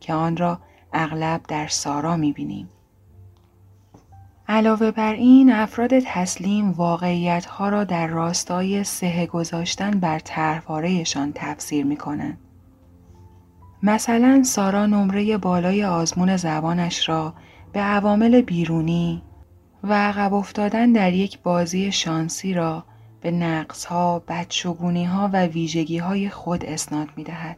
که 0.00 0.14
آن 0.14 0.36
را 0.36 0.60
اغلب 0.92 1.40
در 1.48 1.66
سارا 1.66 2.16
می‌بینیم. 2.16 2.68
علاوه 4.48 4.90
بر 4.90 5.12
این 5.12 5.52
افراد 5.52 5.98
تسلیم 5.98 6.70
واقعیت 6.70 7.46
ها 7.46 7.68
را 7.68 7.84
در 7.84 8.06
راستای 8.06 8.84
سه 8.84 9.26
گذاشتن 9.26 9.90
بر 9.90 10.18
طرحوارهشان 10.18 11.32
تفسیر 11.34 11.86
می 11.86 11.96
کنند. 11.96 12.38
مثلا 13.82 14.42
سارا 14.42 14.86
نمره 14.86 15.38
بالای 15.38 15.84
آزمون 15.84 16.36
زبانش 16.36 17.08
را 17.08 17.34
به 17.72 17.80
عوامل 17.80 18.40
بیرونی 18.40 19.22
و 19.84 19.92
عقب 19.92 20.34
افتادن 20.34 20.92
در 20.92 21.12
یک 21.12 21.38
بازی 21.38 21.92
شانسی 21.92 22.54
را 22.54 22.84
به 23.20 23.30
نقص 23.30 23.84
ها، 23.84 24.18
بدشگونی 24.18 25.04
ها 25.04 25.30
و 25.32 25.46
ویژگی 25.46 25.98
های 25.98 26.30
خود 26.30 26.64
اسناد 26.64 27.08
می 27.16 27.24
دهد. 27.24 27.56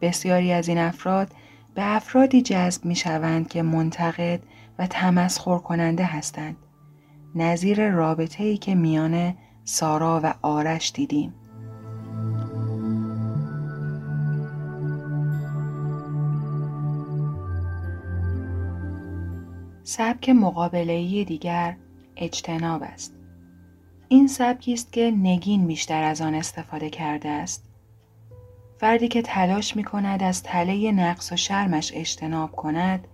بسیاری 0.00 0.52
از 0.52 0.68
این 0.68 0.78
افراد 0.78 1.32
به 1.74 1.96
افرادی 1.96 2.42
جذب 2.42 2.84
می 2.84 2.96
شوند 2.96 3.48
که 3.48 3.62
منتقد 3.62 4.40
و 4.78 4.86
تمسخر 4.86 5.58
کننده 5.58 6.04
هستند. 6.04 6.56
نظیر 7.34 7.90
رابطه 7.90 8.44
ای 8.44 8.56
که 8.56 8.74
میان 8.74 9.34
سارا 9.64 10.20
و 10.24 10.34
آرش 10.42 10.92
دیدیم. 10.92 11.34
سبک 19.84 20.28
مقابله‌ای 20.28 21.24
دیگر 21.24 21.76
اجتناب 22.16 22.82
است. 22.82 23.14
این 24.08 24.26
سبکی 24.26 24.72
است 24.72 24.92
که 24.92 25.10
نگین 25.10 25.66
بیشتر 25.66 26.02
از 26.02 26.20
آن 26.20 26.34
استفاده 26.34 26.90
کرده 26.90 27.28
است. 27.28 27.64
فردی 28.78 29.08
که 29.08 29.22
تلاش 29.22 29.76
می 29.76 29.84
کند 29.84 30.22
از 30.22 30.42
تله 30.42 30.92
نقص 30.92 31.32
و 31.32 31.36
شرمش 31.36 31.92
اجتناب 31.94 32.52
کند 32.52 33.08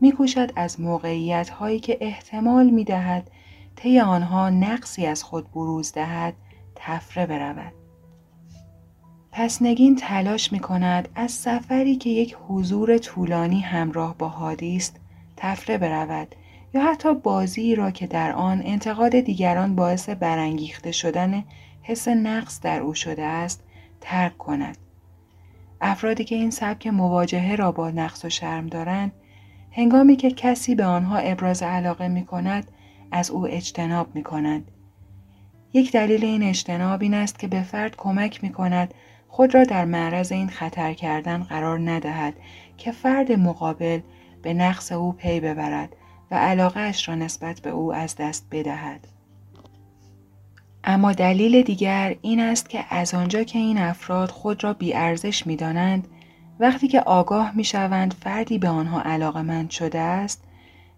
میکوشد 0.00 0.52
از 0.56 0.80
موقعیت 0.80 1.50
هایی 1.50 1.80
که 1.80 1.98
احتمال 2.00 2.70
می 2.70 2.84
دهد 2.84 3.30
طی 3.76 4.00
آنها 4.00 4.50
نقصی 4.50 5.06
از 5.06 5.22
خود 5.22 5.52
بروز 5.52 5.92
دهد 5.92 6.34
تفره 6.74 7.26
برود. 7.26 7.72
پس 9.32 9.62
نگین 9.62 9.96
تلاش 9.96 10.52
می 10.52 10.60
کند 10.60 11.08
از 11.14 11.30
سفری 11.32 11.96
که 11.96 12.10
یک 12.10 12.36
حضور 12.48 12.98
طولانی 12.98 13.60
همراه 13.60 14.18
با 14.18 14.28
حادی 14.28 14.76
است 14.76 15.00
تفره 15.42 15.78
برود 15.78 16.34
یا 16.74 16.82
حتی 16.82 17.14
بازی 17.14 17.74
را 17.74 17.90
که 17.90 18.06
در 18.06 18.32
آن 18.32 18.62
انتقاد 18.64 19.20
دیگران 19.20 19.76
باعث 19.76 20.08
برانگیخته 20.08 20.92
شدن 20.92 21.44
حس 21.82 22.08
نقص 22.08 22.60
در 22.60 22.80
او 22.80 22.94
شده 22.94 23.22
است 23.24 23.62
ترک 24.00 24.38
کند. 24.38 24.76
افرادی 25.80 26.24
که 26.24 26.34
این 26.34 26.50
سبک 26.50 26.86
مواجهه 26.86 27.54
را 27.54 27.72
با 27.72 27.90
نقص 27.90 28.24
و 28.24 28.28
شرم 28.28 28.66
دارند 28.66 29.12
هنگامی 29.72 30.16
که 30.16 30.30
کسی 30.30 30.74
به 30.74 30.84
آنها 30.84 31.16
ابراز 31.16 31.62
علاقه 31.62 32.08
می 32.08 32.24
کند 32.24 32.70
از 33.10 33.30
او 33.30 33.46
اجتناب 33.46 34.14
می 34.14 34.22
کند. 34.22 34.70
یک 35.72 35.92
دلیل 35.92 36.24
این 36.24 36.42
اجتناب 36.42 37.02
این 37.02 37.14
است 37.14 37.38
که 37.38 37.48
به 37.48 37.62
فرد 37.62 37.96
کمک 37.96 38.44
می 38.44 38.52
کند 38.52 38.94
خود 39.28 39.54
را 39.54 39.64
در 39.64 39.84
معرض 39.84 40.32
این 40.32 40.48
خطر 40.48 40.92
کردن 40.92 41.42
قرار 41.42 41.90
ندهد 41.90 42.34
که 42.76 42.92
فرد 42.92 43.32
مقابل 43.32 44.00
به 44.42 44.54
نقص 44.54 44.92
او 44.92 45.12
پی 45.12 45.40
ببرد 45.40 45.96
و 46.30 46.34
علاقهش 46.34 47.08
را 47.08 47.14
نسبت 47.14 47.60
به 47.60 47.70
او 47.70 47.94
از 47.94 48.16
دست 48.16 48.46
بدهد. 48.50 49.08
اما 50.84 51.12
دلیل 51.12 51.62
دیگر 51.62 52.16
این 52.22 52.40
است 52.40 52.68
که 52.68 52.84
از 52.90 53.14
آنجا 53.14 53.42
که 53.42 53.58
این 53.58 53.78
افراد 53.78 54.30
خود 54.30 54.64
را 54.64 54.72
بیارزش 54.72 55.46
می 55.46 55.56
دانند 55.56 56.08
وقتی 56.60 56.88
که 56.88 57.00
آگاه 57.00 57.56
می 57.56 57.64
شوند 57.64 58.14
فردی 58.14 58.58
به 58.58 58.68
آنها 58.68 59.02
علاقمند 59.02 59.70
شده 59.70 59.98
است 59.98 60.44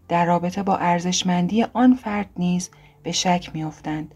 در 0.09 0.24
رابطه 0.24 0.62
با 0.62 0.76
ارزشمندی 0.76 1.62
آن 1.62 1.94
فرد 1.94 2.30
نیز 2.37 2.70
به 3.02 3.12
شک 3.12 3.50
می 3.54 3.64
افتند. 3.64 4.14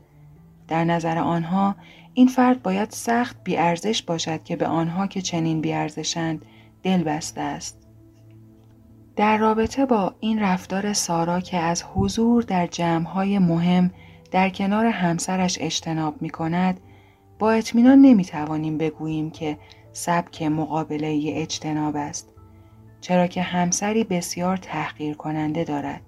در 0.68 0.84
نظر 0.84 1.18
آنها 1.18 1.76
این 2.14 2.28
فرد 2.28 2.62
باید 2.62 2.90
سخت 2.90 3.36
بیارزش 3.44 4.02
باشد 4.02 4.44
که 4.44 4.56
به 4.56 4.66
آنها 4.66 5.06
که 5.06 5.20
چنین 5.20 5.60
بیارزشند 5.60 6.44
دل 6.82 7.02
بسته 7.02 7.40
است. 7.40 7.88
در 9.18 9.37
رابطه 9.37 9.87
با 9.87 10.14
این 10.20 10.40
رفتار 10.40 10.92
سارا 10.92 11.40
که 11.40 11.57
از 11.57 11.83
حضور 11.94 12.42
در 12.42 12.66
جمعهای 12.66 13.38
مهم 13.38 13.90
در 14.31 14.50
کنار 14.50 14.87
همسرش 14.87 15.59
اجتناب 15.61 16.22
می 16.22 16.31
کند 16.31 16.81
با 17.38 17.50
اطمینان 17.50 17.98
نمی 17.98 18.24
توانیم 18.24 18.78
بگوییم 18.78 19.31
که 19.31 19.59
سبک 19.92 20.42
مقابله 20.42 21.33
اجتناب 21.37 21.96
است 21.96 22.33
چرا 23.00 23.26
که 23.26 23.42
همسری 23.42 24.04
بسیار 24.04 24.57
تحقیر 24.57 25.14
کننده 25.14 25.64
دارد. 25.64 26.00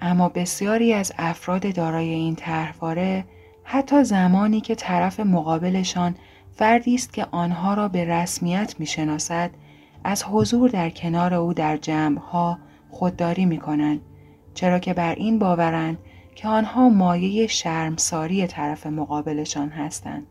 اما 0.00 0.28
بسیاری 0.28 0.92
از 0.92 1.12
افراد 1.18 1.74
دارای 1.74 2.08
این 2.08 2.34
طرحواره 2.34 3.24
حتی 3.64 4.04
زمانی 4.04 4.60
که 4.60 4.74
طرف 4.74 5.20
مقابلشان 5.20 6.14
فردی 6.52 6.94
است 6.94 7.12
که 7.12 7.26
آنها 7.30 7.74
را 7.74 7.88
به 7.88 8.04
رسمیت 8.04 8.74
می‌شناسد 8.78 9.50
از 10.04 10.24
حضور 10.24 10.70
در 10.70 10.90
کنار 10.90 11.34
او 11.34 11.54
در 11.54 11.76
جمعها 11.76 12.58
خودداری 12.90 13.46
می 13.46 13.58
کنند 13.58 14.00
چرا 14.54 14.78
که 14.78 14.94
بر 14.94 15.14
این 15.14 15.38
باورند 15.38 15.98
که 16.34 16.48
آنها 16.48 16.88
مایه 16.88 17.46
شرمساری 17.46 18.46
طرف 18.46 18.86
مقابلشان 18.86 19.68
هستند. 19.68 20.26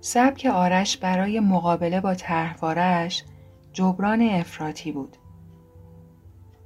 سبک 0.00 0.46
آرش 0.46 0.96
برای 0.96 1.40
مقابله 1.40 2.00
با 2.00 2.14
طرحوارش 2.14 3.24
جبران 3.72 4.22
افراطی 4.22 4.92
بود. 4.92 5.16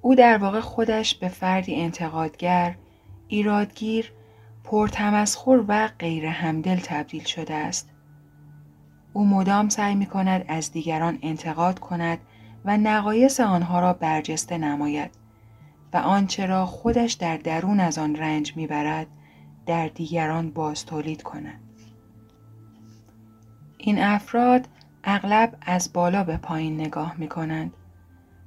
او 0.03 0.14
در 0.14 0.38
واقع 0.38 0.61
خودش 0.61 1.14
به 1.14 1.29
فردی 1.29 1.75
انتقادگر، 1.75 2.75
ایرادگیر، 3.29 4.12
پرتمسخر 4.70 5.64
و 5.68 5.88
غیر 5.98 6.26
همدل 6.26 6.76
تبدیل 6.76 7.24
شده 7.24 7.54
است. 7.54 7.90
او 9.12 9.26
مدام 9.26 9.68
سعی 9.68 9.94
می 9.94 10.06
کند 10.06 10.44
از 10.48 10.72
دیگران 10.72 11.18
انتقاد 11.22 11.78
کند 11.78 12.18
و 12.64 12.76
نقایص 12.76 13.40
آنها 13.40 13.80
را 13.80 13.92
برجسته 13.92 14.59
نماید 14.59 15.11
و 15.92 15.96
آنچه 15.96 16.46
را 16.46 16.66
خودش 16.66 17.12
در 17.12 17.37
درون 17.37 17.80
از 17.80 17.98
آن 17.98 18.16
رنج 18.16 18.56
می‌برد 18.56 19.06
در 19.66 19.88
دیگران 19.88 20.50
باز 20.50 20.87
تولید 20.87 21.22
کند. 21.22 21.61
این 23.78 23.98
افراد 23.98 24.68
اغلب 25.04 25.56
از 25.62 25.92
بالا 25.92 26.24
به 26.24 26.37
پایین 26.37 26.80
نگاه 26.80 27.14
می 27.18 27.28
کنند 27.28 27.72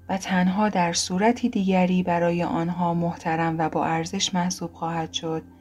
و 0.09 0.17
تنها 0.17 0.69
در 0.69 0.93
صورتی 0.93 1.49
دیگری 1.49 2.03
برای 2.03 2.43
آنها 2.43 2.93
محترم 2.93 3.55
و 3.59 3.69
با 3.69 3.85
ارزش 3.85 4.33
محسوب 4.33 4.73
خواهد 4.73 5.13
شد 5.13 5.52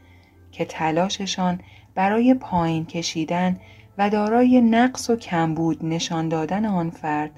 که 0.53 0.65
تلاششان 0.65 1.61
برای 1.95 2.35
پایین 2.35 2.87
کشیدن 2.87 3.61
و 3.99 4.11
دارای 4.11 4.61
نقص 4.61 5.11
و 5.11 5.17
کمبود 5.17 5.85
نشان 5.85 6.29
دادن 6.29 6.65
آن 6.65 6.91
فرد 6.91 7.31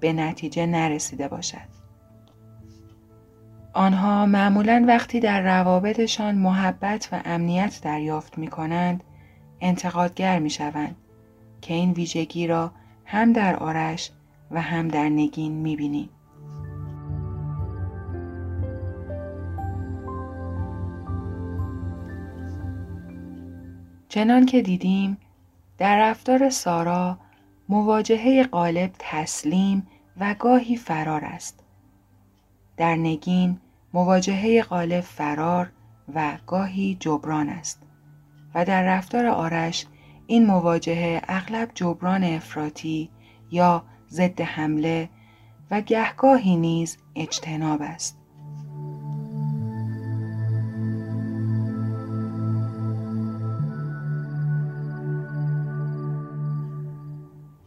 به 0.00 0.12
نتیجه 0.12 0.66
نرسیده 0.66 1.28
باشد. 1.28 1.70
آنها 3.72 4.26
معمولا 4.26 4.84
وقتی 4.88 5.20
در 5.20 5.40
روابطشان 5.40 6.34
محبت 6.34 7.08
و 7.12 7.20
امنیت 7.24 7.80
دریافت 7.82 8.38
می 8.38 8.48
کنند 8.48 9.04
انتقادگر 9.60 10.38
می 10.38 10.50
شوند 10.50 10.96
که 11.60 11.74
این 11.74 11.92
ویژگی 11.92 12.46
را 12.46 12.72
هم 13.04 13.32
در 13.32 13.56
آرش 13.56 14.10
و 14.50 14.60
هم 14.60 14.88
در 14.88 15.08
نگین 15.08 15.52
می 15.52 15.76
بینیم. 15.76 16.08
چنان 24.10 24.46
که 24.46 24.62
دیدیم 24.62 25.18
در 25.78 26.10
رفتار 26.10 26.50
سارا 26.50 27.18
مواجهه 27.68 28.44
قالب 28.44 28.90
تسلیم 28.98 29.86
و 30.20 30.34
گاهی 30.38 30.76
فرار 30.76 31.24
است. 31.24 31.64
در 32.76 32.96
نگین 32.96 33.58
مواجهه 33.94 34.62
قالب 34.62 35.00
فرار 35.00 35.72
و 36.14 36.38
گاهی 36.46 36.96
جبران 37.00 37.48
است 37.48 37.82
و 38.54 38.64
در 38.64 38.82
رفتار 38.82 39.26
آرش 39.26 39.86
این 40.26 40.46
مواجهه 40.46 41.22
اغلب 41.28 41.70
جبران 41.74 42.24
افراطی 42.24 43.10
یا 43.50 43.84
ضد 44.10 44.40
حمله 44.40 45.08
و 45.70 45.80
گهگاهی 45.80 46.56
نیز 46.56 46.98
اجتناب 47.16 47.82
است. 47.82 48.19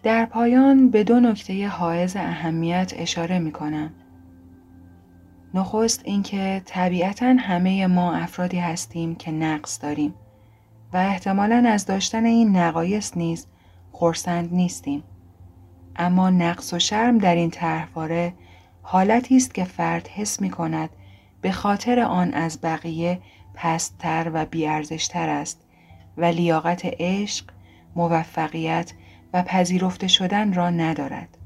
در 0.03 0.25
پایان 0.25 0.89
به 0.89 1.03
دو 1.03 1.19
نکته 1.19 1.67
حائز 1.67 2.15
اهمیت 2.15 2.93
اشاره 2.95 3.39
می 3.39 3.51
کنم. 3.51 3.93
نخست 5.53 6.01
اینکه 6.05 6.61
طبیعتا 6.65 7.35
همه 7.39 7.87
ما 7.87 8.13
افرادی 8.13 8.59
هستیم 8.59 9.15
که 9.15 9.31
نقص 9.31 9.81
داریم 9.81 10.13
و 10.93 10.97
احتمالا 10.97 11.63
از 11.67 11.85
داشتن 11.85 12.25
این 12.25 12.57
نقایص 12.57 13.17
نیز 13.17 13.47
خورسند 13.91 14.53
نیستیم. 14.53 15.03
اما 15.95 16.29
نقص 16.29 16.73
و 16.73 16.79
شرم 16.79 17.17
در 17.17 17.35
این 17.35 17.49
طرحواره 17.49 18.33
حالتی 18.81 19.37
است 19.37 19.53
که 19.53 19.63
فرد 19.63 20.07
حس 20.07 20.41
می 20.41 20.49
کند 20.49 20.89
به 21.41 21.51
خاطر 21.51 21.99
آن 21.99 22.33
از 22.33 22.59
بقیه 22.61 23.19
پستتر 23.53 24.31
و 24.33 24.45
بیارزشتر 24.45 25.29
است 25.29 25.61
و 26.17 26.25
لیاقت 26.25 26.81
عشق، 26.85 27.45
موفقیت 27.95 28.93
و 29.33 29.43
پذیرفته 29.43 30.07
شدن 30.07 30.53
را 30.53 30.69
ندارد. 30.69 31.37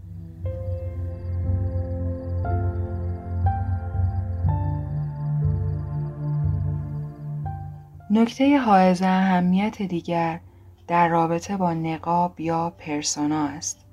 نکته 8.11 8.59
حائز 8.59 9.01
اهمیت 9.01 9.81
دیگر 9.81 10.39
در 10.87 11.07
رابطه 11.07 11.57
با 11.57 11.73
نقاب 11.73 12.39
یا 12.39 12.69
پرسونا 12.69 13.47
است. 13.47 13.85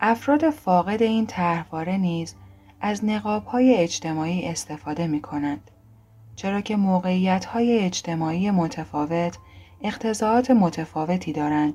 افراد 0.00 0.50
فاقد 0.50 1.02
این 1.02 1.26
طرحواره 1.26 1.96
نیز 1.96 2.34
از 2.80 3.04
های 3.46 3.74
اجتماعی 3.74 4.48
استفاده 4.48 5.06
می 5.06 5.20
کنند. 5.20 5.70
چرا 6.36 6.60
که 6.60 6.76
موقعیت 6.76 7.44
های 7.44 7.78
اجتماعی 7.78 8.50
متفاوت 8.50 9.38
اقتضاعات 9.82 10.50
متفاوتی 10.50 11.32
دارند 11.32 11.74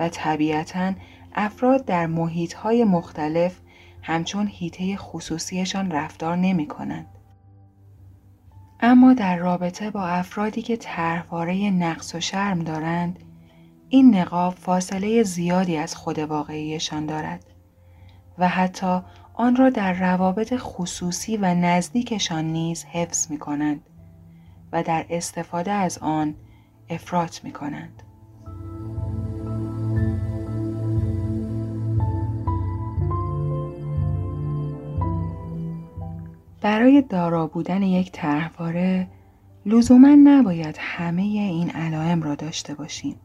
و 0.00 0.08
طبیعتا 0.08 0.92
افراد 1.34 1.84
در 1.84 2.06
محیط 2.06 2.54
های 2.54 2.84
مختلف 2.84 3.60
همچون 4.02 4.46
هیته 4.46 4.96
خصوصیشان 4.96 5.90
رفتار 5.90 6.36
نمی 6.36 6.66
کنند. 6.66 7.06
اما 8.80 9.14
در 9.14 9.36
رابطه 9.36 9.90
با 9.90 10.06
افرادی 10.06 10.62
که 10.62 10.76
طرحواره 10.76 11.70
نقص 11.70 12.14
و 12.14 12.20
شرم 12.20 12.58
دارند 12.58 13.18
این 13.88 14.14
نقاب 14.16 14.54
فاصله 14.54 15.22
زیادی 15.22 15.76
از 15.76 15.96
خود 15.96 16.18
واقعیشان 16.18 17.06
دارد 17.06 17.44
و 18.38 18.48
حتی 18.48 19.00
آن 19.34 19.56
را 19.56 19.70
در 19.70 19.92
روابط 19.92 20.54
خصوصی 20.58 21.36
و 21.36 21.54
نزدیکشان 21.54 22.44
نیز 22.44 22.84
حفظ 22.84 23.30
می 23.30 23.38
کنند 23.38 23.80
و 24.72 24.82
در 24.82 25.06
استفاده 25.10 25.72
از 25.72 25.98
آن 25.98 26.34
افراط 26.90 27.44
می 27.44 27.52
کنند. 27.52 28.02
برای 36.60 37.02
دارا 37.02 37.46
بودن 37.46 37.82
یک 37.82 38.12
طرحواره 38.12 39.08
لزوما 39.66 40.14
نباید 40.24 40.76
همه 40.78 41.22
این 41.22 41.70
علائم 41.70 42.22
را 42.22 42.34
داشته 42.34 42.74
باشیم. 42.74 43.16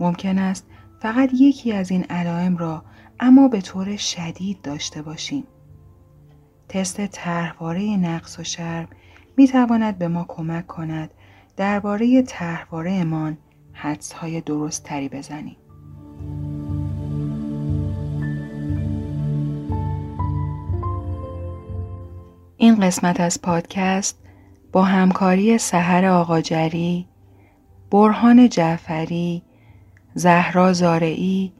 ممکن 0.00 0.38
است 0.38 0.66
فقط 1.00 1.30
یکی 1.34 1.72
از 1.72 1.90
این 1.90 2.04
علائم 2.04 2.56
را 2.56 2.84
اما 3.20 3.48
به 3.48 3.60
طور 3.60 3.96
شدید 3.96 4.62
داشته 4.62 5.02
باشیم. 5.02 5.44
تست 6.68 7.06
طرحواره 7.06 7.96
نقص 7.96 8.38
و 8.38 8.44
شرم 8.44 8.88
می 9.36 9.48
تواند 9.48 9.98
به 9.98 10.08
ما 10.08 10.24
کمک 10.28 10.66
کند 10.66 11.10
درباره 11.56 12.22
طرحواره 12.22 12.92
امان 12.92 13.38
حدس 13.72 14.12
های 14.12 14.40
درست 14.40 14.84
تری 14.84 15.08
بزنیم. 15.08 15.56
این 22.62 22.80
قسمت 22.80 23.20
از 23.20 23.42
پادکست 23.42 24.18
با 24.72 24.82
همکاری 24.82 25.58
سحر 25.58 26.04
آقاجری، 26.04 27.06
برهان 27.90 28.48
جعفری، 28.48 29.42
زهرا 30.14 30.72
زارعی، 30.72 31.52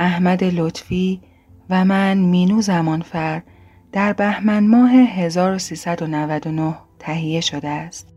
احمد 0.00 0.44
لطفی 0.44 1.20
و 1.70 1.84
من 1.84 2.18
مینو 2.18 2.60
زمانفر 2.60 3.42
در 3.92 4.12
بهمن 4.12 4.66
ماه 4.66 4.90
1399 4.90 6.74
تهیه 6.98 7.40
شده 7.40 7.68
است. 7.68 8.11